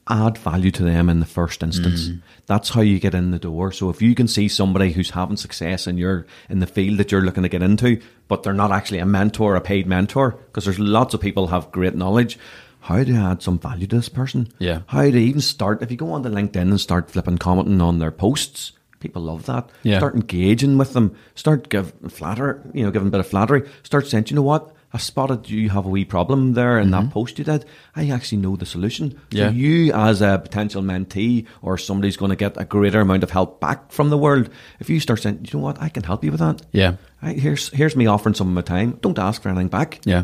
add 0.09 0.37
value 0.37 0.71
to 0.71 0.83
them 0.83 1.09
in 1.09 1.19
the 1.19 1.25
first 1.25 1.61
instance. 1.61 2.09
Mm. 2.09 2.21
That's 2.47 2.69
how 2.69 2.81
you 2.81 2.99
get 2.99 3.13
in 3.13 3.31
the 3.31 3.39
door. 3.39 3.71
So 3.71 3.89
if 3.89 4.01
you 4.01 4.15
can 4.15 4.27
see 4.27 4.47
somebody 4.47 4.91
who's 4.91 5.11
having 5.11 5.37
success 5.37 5.85
in 5.85 5.97
your 5.97 6.25
in 6.49 6.59
the 6.59 6.67
field 6.67 6.97
that 6.97 7.11
you're 7.11 7.21
looking 7.21 7.43
to 7.43 7.49
get 7.49 7.61
into, 7.61 8.01
but 8.27 8.43
they're 8.43 8.53
not 8.53 8.71
actually 8.71 8.99
a 8.99 9.05
mentor, 9.05 9.55
a 9.55 9.61
paid 9.61 9.87
mentor, 9.87 10.31
because 10.31 10.65
there's 10.65 10.79
lots 10.79 11.13
of 11.13 11.21
people 11.21 11.47
have 11.47 11.71
great 11.71 11.95
knowledge. 11.95 12.39
How 12.81 13.03
do 13.03 13.11
you 13.13 13.19
add 13.19 13.41
some 13.41 13.59
value 13.59 13.87
to 13.87 13.95
this 13.95 14.09
person? 14.09 14.47
Yeah. 14.59 14.81
How 14.87 15.03
to 15.03 15.17
even 15.17 15.41
start 15.41 15.81
if 15.81 15.91
you 15.91 15.97
go 15.97 16.11
onto 16.13 16.29
LinkedIn 16.29 16.55
and 16.55 16.79
start 16.81 17.09
flipping 17.11 17.37
commenting 17.37 17.79
on 17.81 17.99
their 17.99 18.11
posts. 18.11 18.73
People 18.99 19.23
love 19.23 19.45
that. 19.47 19.69
Yeah. 19.83 19.97
Start 19.97 20.15
engaging 20.15 20.77
with 20.77 20.93
them. 20.93 21.15
Start 21.35 21.69
give 21.69 21.93
flatter, 22.09 22.61
you 22.73 22.83
know, 22.83 22.91
giving 22.91 23.07
a 23.07 23.11
bit 23.11 23.19
of 23.19 23.27
flattery. 23.27 23.67
Start 23.83 24.07
saying, 24.07 24.25
you 24.27 24.35
know 24.35 24.41
what? 24.43 24.75
I 24.93 24.97
spotted 24.97 25.49
you 25.49 25.69
have 25.69 25.85
a 25.85 25.89
wee 25.89 26.03
problem 26.03 26.53
there 26.53 26.77
in 26.77 26.91
that 26.91 27.11
post 27.11 27.39
you 27.39 27.45
did. 27.45 27.63
I 27.95 28.09
actually 28.09 28.39
know 28.39 28.57
the 28.57 28.65
solution. 28.65 29.11
Mm-hmm. 29.11 29.37
Yeah. 29.37 29.49
You 29.49 29.93
as 29.93 30.21
a 30.21 30.37
potential 30.43 30.81
mentee 30.83 31.45
or 31.61 31.77
somebody's 31.77 32.17
going 32.17 32.29
to 32.31 32.35
get 32.35 32.59
a 32.59 32.65
greater 32.65 32.99
amount 32.99 33.23
of 33.23 33.31
help 33.31 33.61
back 33.61 33.91
from 33.91 34.09
the 34.09 34.17
world. 34.17 34.49
If 34.81 34.89
you 34.89 34.99
start 34.99 35.21
saying, 35.21 35.47
you 35.49 35.57
know 35.57 35.63
what? 35.63 35.81
I 35.81 35.87
can 35.87 36.03
help 36.03 36.23
you 36.25 36.31
with 36.31 36.41
that. 36.41 36.61
yeah 36.73 36.95
I, 37.21 37.33
here's 37.33 37.69
here's 37.69 37.95
me 37.95 38.05
offering 38.07 38.35
some 38.35 38.49
of 38.49 38.53
my 38.53 38.61
time. 38.61 38.97
Don't 39.01 39.17
ask 39.17 39.41
for 39.41 39.47
anything 39.49 39.69
back. 39.69 40.01
yeah 40.03 40.23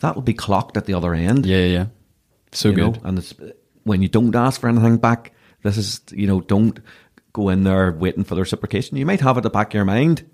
That'll 0.00 0.22
be 0.22 0.34
clocked 0.34 0.76
at 0.76 0.86
the 0.86 0.94
other 0.94 1.14
end 1.14 1.46
yeah 1.46 1.64
yeah, 1.64 1.86
so 2.52 2.70
you 2.70 2.76
know, 2.76 2.90
good 2.92 3.00
and 3.04 3.18
it's 3.18 3.34
when 3.84 4.02
you 4.02 4.08
don't 4.08 4.34
ask 4.34 4.60
for 4.60 4.68
anything 4.68 4.98
back. 4.98 5.32
This 5.62 5.76
is 5.76 6.00
you 6.10 6.26
know, 6.26 6.40
don't 6.40 6.80
go 7.32 7.48
in 7.48 7.64
there 7.64 7.92
waiting 7.92 8.24
for 8.24 8.34
the 8.34 8.40
reciprocation. 8.40 8.96
You 8.96 9.06
might 9.06 9.20
have 9.20 9.36
it 9.36 9.40
at 9.40 9.42
the 9.44 9.50
back 9.50 9.68
of 9.68 9.74
your 9.74 9.84
mind. 9.84 10.28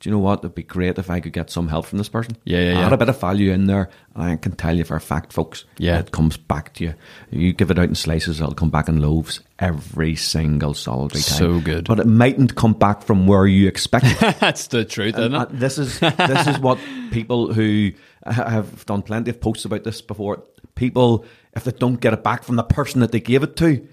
Do 0.00 0.08
you 0.08 0.14
know 0.14 0.20
what? 0.20 0.40
It'd 0.40 0.54
be 0.54 0.62
great 0.62 0.96
if 0.98 1.10
I 1.10 1.18
could 1.18 1.32
get 1.32 1.50
some 1.50 1.66
help 1.66 1.86
from 1.86 1.98
this 1.98 2.08
person. 2.08 2.36
Yeah, 2.44 2.60
yeah, 2.60 2.72
yeah. 2.72 2.86
Add 2.86 2.92
a 2.92 2.96
bit 2.96 3.08
of 3.08 3.20
value 3.20 3.50
in 3.50 3.66
there, 3.66 3.90
and 4.14 4.22
I 4.22 4.36
can 4.36 4.52
tell 4.54 4.76
you 4.76 4.84
for 4.84 4.94
a 4.94 5.00
fact, 5.00 5.32
folks. 5.32 5.64
Yeah. 5.78 5.98
it 5.98 6.12
comes 6.12 6.36
back 6.36 6.74
to 6.74 6.84
you. 6.84 6.94
You 7.30 7.52
give 7.52 7.70
it 7.72 7.78
out 7.80 7.88
in 7.88 7.96
slices, 7.96 8.40
it'll 8.40 8.54
come 8.54 8.70
back 8.70 8.88
in 8.88 9.00
loaves 9.00 9.40
every 9.58 10.14
single 10.14 10.74
solitary 10.74 11.22
time. 11.22 11.38
So 11.38 11.60
good. 11.60 11.88
but 11.88 11.98
it 11.98 12.06
mightn't 12.06 12.54
come 12.54 12.74
back 12.74 13.02
from 13.02 13.26
where 13.26 13.46
you 13.46 13.66
expect. 13.66 14.06
it. 14.06 14.36
that's 14.40 14.68
the 14.68 14.84
truth 14.84 15.18
isn't 15.18 15.34
Uh, 15.34 15.42
it 15.42 15.58
this 15.58 15.78
is 15.78 15.98
this 15.98 16.46
is 16.46 16.60
what 16.60 16.78
people 17.10 17.52
who 17.52 17.90
have 18.24 18.86
done 18.86 19.02
plenty 19.02 19.30
of 19.30 19.40
posts 19.40 19.64
about 19.64 19.82
this 19.82 20.00
before. 20.00 20.44
People, 20.76 21.24
if 21.54 21.64
they 21.64 21.72
don't 21.72 22.00
get 22.00 22.12
it 22.12 22.22
back 22.22 22.44
from 22.44 22.54
the 22.54 22.62
person 22.62 23.00
that 23.00 23.10
they 23.10 23.20
gave 23.20 23.42
it 23.42 23.56
to, 23.56 23.84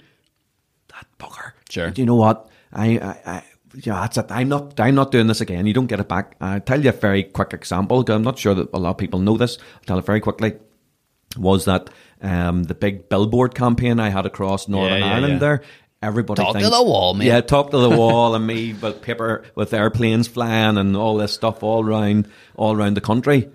that 0.89 1.07
bugger. 1.17 1.53
Sure. 1.69 1.89
Do 1.89 1.99
you 2.01 2.05
know 2.05 2.15
what? 2.15 2.47
I, 2.71 2.99
I, 2.99 3.17
I 3.25 3.43
yeah, 3.83 4.01
that's 4.01 4.17
it. 4.17 4.27
I'm 4.29 4.49
not. 4.49 4.79
I'm 4.79 4.95
not 4.95 5.11
doing 5.11 5.27
this 5.27 5.41
again. 5.41 5.65
You 5.65 5.73
don't 5.73 5.87
get 5.87 5.99
it 5.99 6.07
back. 6.07 6.35
I'll 6.41 6.59
tell 6.61 6.81
you 6.81 6.89
a 6.89 6.93
very 6.93 7.23
quick 7.23 7.53
example. 7.53 8.03
I'm 8.09 8.23
not 8.23 8.39
sure 8.39 8.53
that 8.53 8.69
a 8.73 8.79
lot 8.79 8.91
of 8.91 8.97
people 8.97 9.19
know 9.19 9.37
this. 9.37 9.57
I'll 9.75 9.83
tell 9.85 9.99
it 9.99 10.05
very 10.05 10.19
quickly. 10.19 10.53
Was 11.37 11.65
that 11.65 11.89
um, 12.21 12.63
the 12.63 12.75
big 12.75 13.09
billboard 13.09 13.55
campaign 13.55 13.99
I 13.99 14.09
had 14.09 14.25
across 14.25 14.67
Northern 14.67 14.99
yeah, 14.99 15.13
Ireland? 15.13 15.33
yeah. 15.33 15.39
There, 15.39 15.61
everybody 16.01 16.41
Talk 16.41 16.53
to 16.53 16.59
thinks- 16.59 16.75
the 16.77 16.83
wall, 16.83 17.13
mate. 17.13 17.25
Yeah, 17.27 17.41
top 17.41 17.71
to 17.71 17.77
the 17.77 17.89
wall 17.97 18.35
and 18.35 18.45
me 18.47 18.73
with 18.73 19.01
paper 19.01 19.43
with 19.55 19.73
airplanes 19.73 20.27
flying 20.27 20.77
and 20.77 20.95
all 20.95 21.17
this 21.17 21.33
stuff 21.33 21.61
all 21.63 21.83
around 21.85 22.27
all 22.55 22.75
around 22.75 22.93
the 22.95 23.01
country. 23.01 23.49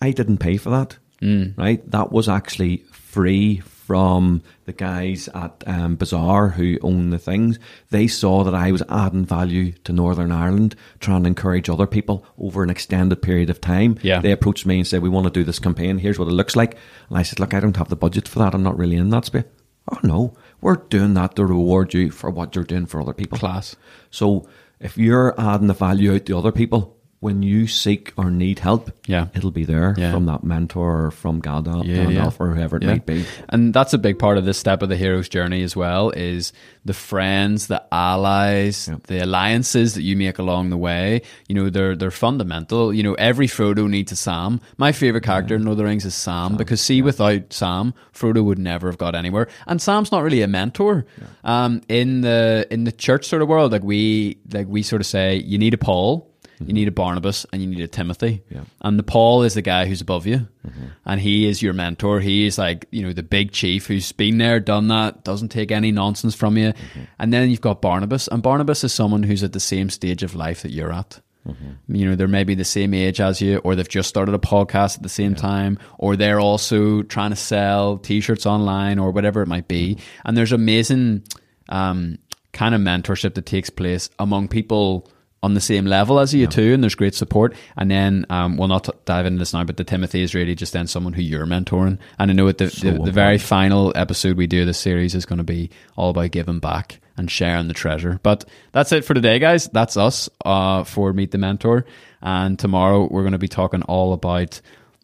I 0.00 0.10
didn't 0.10 0.38
pay 0.38 0.56
for 0.56 0.70
that. 0.70 0.98
Mm. 1.20 1.56
Right? 1.56 1.88
That 1.90 2.10
was 2.10 2.28
actually 2.28 2.78
free 2.90 3.58
from 3.86 4.42
the 4.64 4.72
guys 4.72 5.28
at 5.34 5.64
um, 5.66 5.96
Bazaar 5.96 6.50
who 6.50 6.78
own 6.82 7.10
the 7.10 7.18
things. 7.18 7.58
They 7.90 8.06
saw 8.06 8.44
that 8.44 8.54
I 8.54 8.70
was 8.70 8.82
adding 8.88 9.24
value 9.24 9.72
to 9.84 9.92
Northern 9.92 10.30
Ireland, 10.30 10.76
trying 11.00 11.24
to 11.24 11.28
encourage 11.28 11.68
other 11.68 11.86
people 11.86 12.24
over 12.38 12.62
an 12.62 12.70
extended 12.70 13.22
period 13.22 13.50
of 13.50 13.60
time. 13.60 13.98
Yeah. 14.02 14.20
They 14.20 14.32
approached 14.32 14.66
me 14.66 14.78
and 14.78 14.86
said, 14.86 15.02
We 15.02 15.08
want 15.08 15.26
to 15.26 15.32
do 15.32 15.44
this 15.44 15.58
campaign. 15.58 15.98
Here's 15.98 16.18
what 16.18 16.28
it 16.28 16.32
looks 16.32 16.54
like. 16.54 16.76
And 17.08 17.18
I 17.18 17.22
said, 17.22 17.40
Look, 17.40 17.54
I 17.54 17.60
don't 17.60 17.76
have 17.76 17.88
the 17.88 17.96
budget 17.96 18.28
for 18.28 18.38
that. 18.38 18.54
I'm 18.54 18.62
not 18.62 18.78
really 18.78 18.96
in 18.96 19.10
that 19.10 19.24
space. 19.24 19.44
Oh, 19.90 19.98
no. 20.02 20.34
We're 20.60 20.76
doing 20.76 21.14
that 21.14 21.34
to 21.36 21.44
reward 21.44 21.92
you 21.92 22.12
for 22.12 22.30
what 22.30 22.54
you're 22.54 22.64
doing 22.64 22.86
for 22.86 23.00
other 23.00 23.12
people. 23.12 23.38
Class. 23.38 23.74
So 24.10 24.48
if 24.78 24.96
you're 24.96 25.38
adding 25.38 25.66
the 25.66 25.74
value 25.74 26.14
out 26.14 26.26
to 26.26 26.38
other 26.38 26.52
people, 26.52 26.96
when 27.22 27.40
you 27.40 27.68
seek 27.68 28.12
or 28.16 28.32
need 28.32 28.58
help, 28.58 28.90
Yeah. 29.06 29.26
it'll 29.32 29.52
be 29.52 29.64
there 29.64 29.94
Yeah. 29.96 30.10
from 30.12 30.26
that 30.26 30.42
mentor 30.42 31.06
or 31.06 31.10
from 31.12 31.40
Gandalf, 31.40 31.84
Yeah, 31.86 32.08
yeah. 32.08 32.30
Or 32.40 32.48
whoever 32.52 32.78
it 32.78 32.82
Yeah. 32.82 32.90
might 32.90 33.06
be. 33.06 33.24
And 33.48 33.72
that's 33.72 33.94
a 33.94 33.98
big 33.98 34.18
part 34.18 34.38
of 34.38 34.44
this 34.44 34.58
step 34.58 34.82
of 34.82 34.88
the 34.88 34.96
hero's 34.96 35.28
journey 35.28 35.62
as 35.62 35.76
well 35.76 36.10
is 36.10 36.52
the 36.84 36.92
friends, 36.92 37.68
the 37.68 37.80
allies, 37.92 38.90
the 39.06 39.22
alliances 39.22 39.94
that 39.94 40.02
you 40.02 40.16
make 40.16 40.40
along 40.40 40.70
the 40.70 40.76
way. 40.76 41.22
You 41.48 41.54
know, 41.54 41.70
they're 41.70 41.94
they're 41.94 42.10
fundamental. 42.10 42.92
You 42.92 43.04
know, 43.04 43.14
every 43.14 43.46
Frodo 43.46 43.88
needs 43.88 44.10
a 44.10 44.16
Sam. 44.16 44.60
My 44.76 44.90
favorite 44.90 45.22
character 45.22 45.54
in 45.54 45.62
Lord 45.62 45.74
of 45.74 45.78
the 45.78 45.84
Rings 45.84 46.04
is 46.04 46.14
Sam, 46.16 46.56
because 46.56 46.80
see, 46.80 47.02
without 47.02 47.52
Sam, 47.52 47.94
Frodo 48.12 48.42
would 48.44 48.58
never 48.58 48.88
have 48.88 48.98
got 48.98 49.14
anywhere. 49.14 49.46
And 49.68 49.80
Sam's 49.80 50.10
not 50.10 50.24
really 50.24 50.42
a 50.42 50.48
mentor. 50.48 51.06
Um, 51.44 51.82
in 51.88 52.22
the 52.22 52.66
in 52.70 52.82
the 52.82 52.90
church 52.92 53.26
sort 53.26 53.42
of 53.42 53.48
world, 53.48 53.70
like 53.70 53.84
we 53.84 54.38
like 54.52 54.66
we 54.68 54.82
sort 54.82 55.00
of 55.00 55.06
say, 55.06 55.36
you 55.36 55.56
need 55.56 55.72
a 55.74 55.78
Paul. 55.78 56.28
You 56.66 56.74
need 56.74 56.88
a 56.88 56.92
Barnabas 56.92 57.46
and 57.52 57.62
you 57.62 57.68
need 57.68 57.80
a 57.80 57.88
Timothy. 57.88 58.42
Yeah. 58.50 58.64
And 58.80 58.98
the 58.98 59.02
Paul 59.02 59.42
is 59.42 59.54
the 59.54 59.62
guy 59.62 59.86
who's 59.86 60.00
above 60.00 60.26
you. 60.26 60.48
Mm-hmm. 60.66 60.86
And 61.04 61.20
he 61.20 61.48
is 61.48 61.62
your 61.62 61.72
mentor. 61.72 62.20
He 62.20 62.46
is 62.46 62.58
like, 62.58 62.86
you 62.90 63.02
know, 63.02 63.12
the 63.12 63.22
big 63.22 63.52
chief 63.52 63.86
who's 63.86 64.12
been 64.12 64.38
there, 64.38 64.60
done 64.60 64.88
that, 64.88 65.24
doesn't 65.24 65.48
take 65.48 65.70
any 65.70 65.92
nonsense 65.92 66.34
from 66.34 66.56
you. 66.56 66.72
Mm-hmm. 66.72 67.02
And 67.18 67.32
then 67.32 67.50
you've 67.50 67.60
got 67.60 67.82
Barnabas. 67.82 68.28
And 68.28 68.42
Barnabas 68.42 68.84
is 68.84 68.92
someone 68.92 69.22
who's 69.22 69.42
at 69.42 69.52
the 69.52 69.60
same 69.60 69.90
stage 69.90 70.22
of 70.22 70.34
life 70.34 70.62
that 70.62 70.72
you're 70.72 70.92
at. 70.92 71.20
Mm-hmm. 71.46 71.94
You 71.94 72.08
know, 72.08 72.16
they're 72.16 72.28
maybe 72.28 72.54
the 72.54 72.64
same 72.64 72.94
age 72.94 73.20
as 73.20 73.40
you, 73.40 73.58
or 73.58 73.74
they've 73.74 73.88
just 73.88 74.08
started 74.08 74.34
a 74.34 74.38
podcast 74.38 74.96
at 74.96 75.02
the 75.02 75.08
same 75.08 75.34
time, 75.34 75.78
or 75.98 76.16
they're 76.16 76.40
also 76.40 77.02
trying 77.02 77.30
to 77.30 77.36
sell 77.36 77.98
t 77.98 78.20
shirts 78.20 78.46
online 78.46 78.98
or 78.98 79.10
whatever 79.10 79.42
it 79.42 79.48
might 79.48 79.66
be. 79.66 79.98
And 80.24 80.36
there's 80.36 80.52
amazing 80.52 81.24
um, 81.68 82.18
kind 82.52 82.74
of 82.74 82.80
mentorship 82.80 83.34
that 83.34 83.46
takes 83.46 83.70
place 83.70 84.08
among 84.18 84.48
people 84.48 85.10
on 85.42 85.54
the 85.54 85.60
same 85.60 85.86
level 85.86 86.20
as 86.20 86.32
you 86.32 86.46
too, 86.46 86.72
and 86.72 86.82
there's 86.82 86.94
great 86.94 87.14
support. 87.14 87.54
And 87.76 87.90
then 87.90 88.26
um, 88.30 88.56
we'll 88.56 88.68
not 88.68 88.84
t- 88.84 88.92
dive 89.04 89.26
into 89.26 89.40
this 89.40 89.52
now, 89.52 89.64
but 89.64 89.76
the 89.76 89.84
Timothy 89.84 90.22
is 90.22 90.34
really 90.34 90.54
just 90.54 90.72
then 90.72 90.86
someone 90.86 91.12
who 91.12 91.22
you're 91.22 91.46
mentoring. 91.46 91.98
And 92.18 92.30
I 92.30 92.34
know 92.34 92.48
at 92.48 92.58
the, 92.58 92.66
the, 92.66 93.00
the 93.04 93.10
very 93.10 93.38
final 93.38 93.92
episode 93.96 94.36
we 94.36 94.46
do 94.46 94.60
of 94.60 94.66
this 94.66 94.78
series 94.78 95.14
is 95.14 95.26
going 95.26 95.38
to 95.38 95.44
be 95.44 95.70
all 95.96 96.10
about 96.10 96.30
giving 96.30 96.60
back 96.60 97.00
and 97.16 97.30
sharing 97.30 97.68
the 97.68 97.74
treasure. 97.74 98.20
But 98.22 98.44
that's 98.70 98.92
it 98.92 99.04
for 99.04 99.14
today, 99.14 99.38
guys. 99.38 99.68
That's 99.68 99.96
us 99.96 100.30
uh, 100.44 100.84
for 100.84 101.12
Meet 101.12 101.32
the 101.32 101.38
Mentor. 101.38 101.86
And 102.20 102.58
tomorrow 102.58 103.08
we're 103.10 103.22
going 103.22 103.32
to 103.32 103.38
be 103.38 103.48
talking 103.48 103.82
all 103.82 104.12
about 104.12 104.60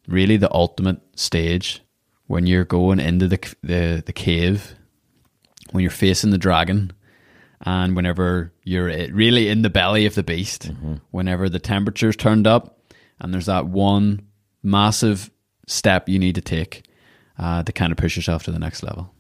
really 0.07 0.37
the 0.37 0.53
ultimate 0.55 1.01
stage 1.19 1.83
when 2.29 2.47
you're 2.47 2.65
going 2.65 3.01
into 3.01 3.27
the 3.27 3.55
the, 3.63 4.03
the 4.07 4.13
cave, 4.13 4.75
when 5.73 5.83
you're 5.83 5.91
facing 5.91 6.31
the 6.31 6.39
dragon 6.39 6.93
and 7.65 7.97
whenever 7.97 8.53
you're 8.65 8.87
really 9.13 9.49
in 9.49 9.63
the 9.63 9.71
belly 9.71 10.07
of 10.07 10.15
the 10.15 10.23
beast, 10.23 10.71
whenever 11.11 11.49
the 11.49 11.59
temperature's 11.59 12.17
turned 12.17 12.47
up, 12.47 12.81
and 13.21 13.33
there's 13.35 13.47
that 13.47 13.67
one 13.67 14.27
massive 14.63 15.31
step 15.67 16.09
you 16.09 16.19
need 16.19 16.37
to 16.37 16.41
take 16.41 16.85
uh, 17.39 17.63
to 17.63 17.73
kind 17.73 17.93
of 17.93 17.99
push 17.99 18.17
yourself 18.17 18.45
to 18.45 18.53
the 18.53 18.59
next 18.59 18.83
level. 18.83 19.13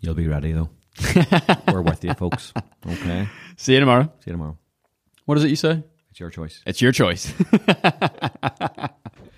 You'll 0.00 0.14
be 0.14 0.28
ready 0.28 0.52
though. 0.52 0.70
We're 1.72 1.82
with 1.82 2.04
you, 2.04 2.14
folks. 2.14 2.52
Okay. 2.86 3.28
See 3.56 3.74
you 3.74 3.80
tomorrow. 3.80 4.04
See 4.20 4.30
you 4.30 4.32
tomorrow. 4.32 4.58
What 5.24 5.38
is 5.38 5.44
it 5.44 5.50
you 5.50 5.56
say? 5.56 5.82
It's 6.10 6.20
your 6.20 6.30
choice. 6.30 6.62
It's 6.66 6.82
your 6.82 6.92
choice. 6.92 7.32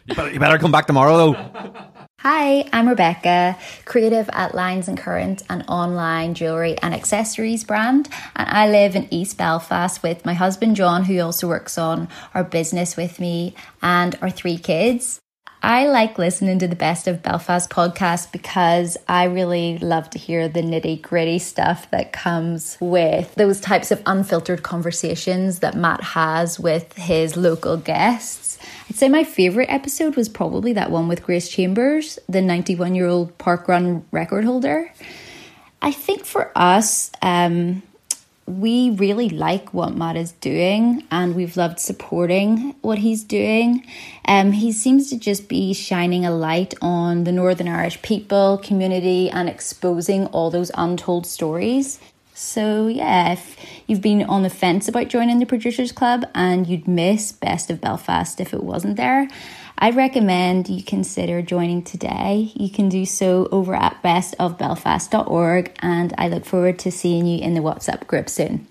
You 0.05 0.17
better, 0.17 0.33
you 0.33 0.41
better 0.41 0.59
come 0.59 0.73
back 0.73 0.87
tomorrow 0.87 1.17
though. 1.17 1.33
Hi, 2.25 2.69
I'm 2.73 2.89
Rebecca, 2.89 3.59
creative 3.85 4.31
at 4.33 4.55
Lines 4.55 4.87
and 4.87 4.97
Current, 4.97 5.43
an 5.51 5.63
online 5.63 6.35
jewellery 6.35 6.79
and 6.79 6.95
accessories 6.95 7.65
brand. 7.65 8.09
And 8.37 8.49
I 8.49 8.69
live 8.69 8.95
in 8.95 9.13
East 9.13 9.37
Belfast 9.39 10.05
with 10.05 10.25
my 10.25 10.35
husband 10.35 10.77
John, 10.77 11.07
who 11.07 11.19
also 11.19 11.49
works 11.49 11.77
on 11.79 12.07
our 12.33 12.45
business 12.45 12.97
with 12.97 13.19
me, 13.19 13.57
and 13.83 14.17
our 14.23 14.31
three 14.31 14.57
kids. 14.57 15.22
I 15.65 15.87
like 15.87 16.19
listening 16.19 16.59
to 16.59 16.67
the 16.67 16.75
Best 16.75 17.07
of 17.07 17.23
Belfast 17.23 17.71
podcast 17.71 18.33
because 18.33 18.97
I 19.07 19.25
really 19.25 19.79
love 19.79 20.11
to 20.11 20.19
hear 20.19 20.49
the 20.49 20.61
nitty 20.61 21.01
gritty 21.01 21.39
stuff 21.39 21.89
that 21.93 22.13
comes 22.13 22.77
with 22.81 23.33
those 23.37 23.61
types 23.61 23.93
of 23.93 24.03
unfiltered 24.05 24.65
conversations 24.65 25.61
that 25.61 25.77
Matt 25.77 26.03
has 26.03 26.59
with 26.59 26.93
his 26.95 27.37
local 27.37 27.77
guests. 27.77 28.59
I'd 28.91 28.97
say 28.97 29.09
my 29.09 29.23
favourite 29.23 29.71
episode 29.71 30.17
was 30.17 30.29
probably 30.29 30.73
that 30.73 30.91
one 30.91 31.07
with 31.07 31.23
Grace 31.23 31.49
Chambers, 31.49 32.19
the 32.29 32.43
91 32.43 32.97
year 32.97 33.07
old 33.07 33.39
parkrun 33.39 34.03
record 34.11 34.45
holder. 34.45 34.93
I 35.81 35.93
think 35.93 36.25
for 36.25 36.51
us, 36.57 37.13
um, 37.23 37.85
we 38.61 38.91
really 38.91 39.29
like 39.29 39.73
what 39.73 39.95
Matt 39.95 40.17
is 40.17 40.33
doing 40.33 41.05
and 41.11 41.35
we've 41.35 41.57
loved 41.57 41.79
supporting 41.79 42.75
what 42.81 42.99
he's 42.99 43.25
doing. 43.25 43.87
Um, 44.27 44.53
he 44.53 44.73
seems 44.73 45.11
to 45.11 45.19
just 45.19 45.49
be 45.49 45.73
shining 45.75 46.25
a 46.25 46.31
light 46.31 46.75
on 46.83 47.25
the 47.25 47.33
Northern 47.33 47.69
Irish 47.69 48.01
people, 48.03 48.59
community, 48.59 49.31
and 49.31 49.49
exposing 49.49 50.27
all 50.27 50.51
those 50.51 50.71
untold 50.75 51.27
stories. 51.27 51.99
So, 52.35 52.89
yeah, 52.89 53.33
if 53.33 53.57
you've 53.87 54.01
been 54.01 54.25
on 54.25 54.43
the 54.43 54.51
fence 54.51 54.89
about 54.89 55.09
joining 55.09 55.39
the 55.39 55.47
Producers 55.47 55.93
Club 55.93 56.25
and 56.35 56.67
you'd 56.67 56.89
miss 56.89 57.31
Best 57.33 57.71
of 57.71 57.81
Belfast 57.81 58.41
if 58.41 58.53
it 58.53 58.63
wasn't 58.63 58.97
there, 58.97 59.29
I'd 59.83 59.97
recommend 59.97 60.69
you 60.69 60.81
consider 60.81 61.43
joining 61.43 61.83
today. 61.83 62.53
You 62.55 62.71
can 62.71 62.89
do 62.89 63.05
so 63.05 63.49
over 63.51 63.75
at 63.75 64.01
bestofbelfast.org, 64.05 65.77
and 65.81 66.15
I 66.17 66.29
look 66.29 66.45
forward 66.45 66.79
to 66.79 66.93
seeing 66.93 67.27
you 67.27 67.41
in 67.41 67.55
the 67.55 67.63
WhatsApp 67.63 68.07
group 68.07 68.31
soon. 68.31 68.69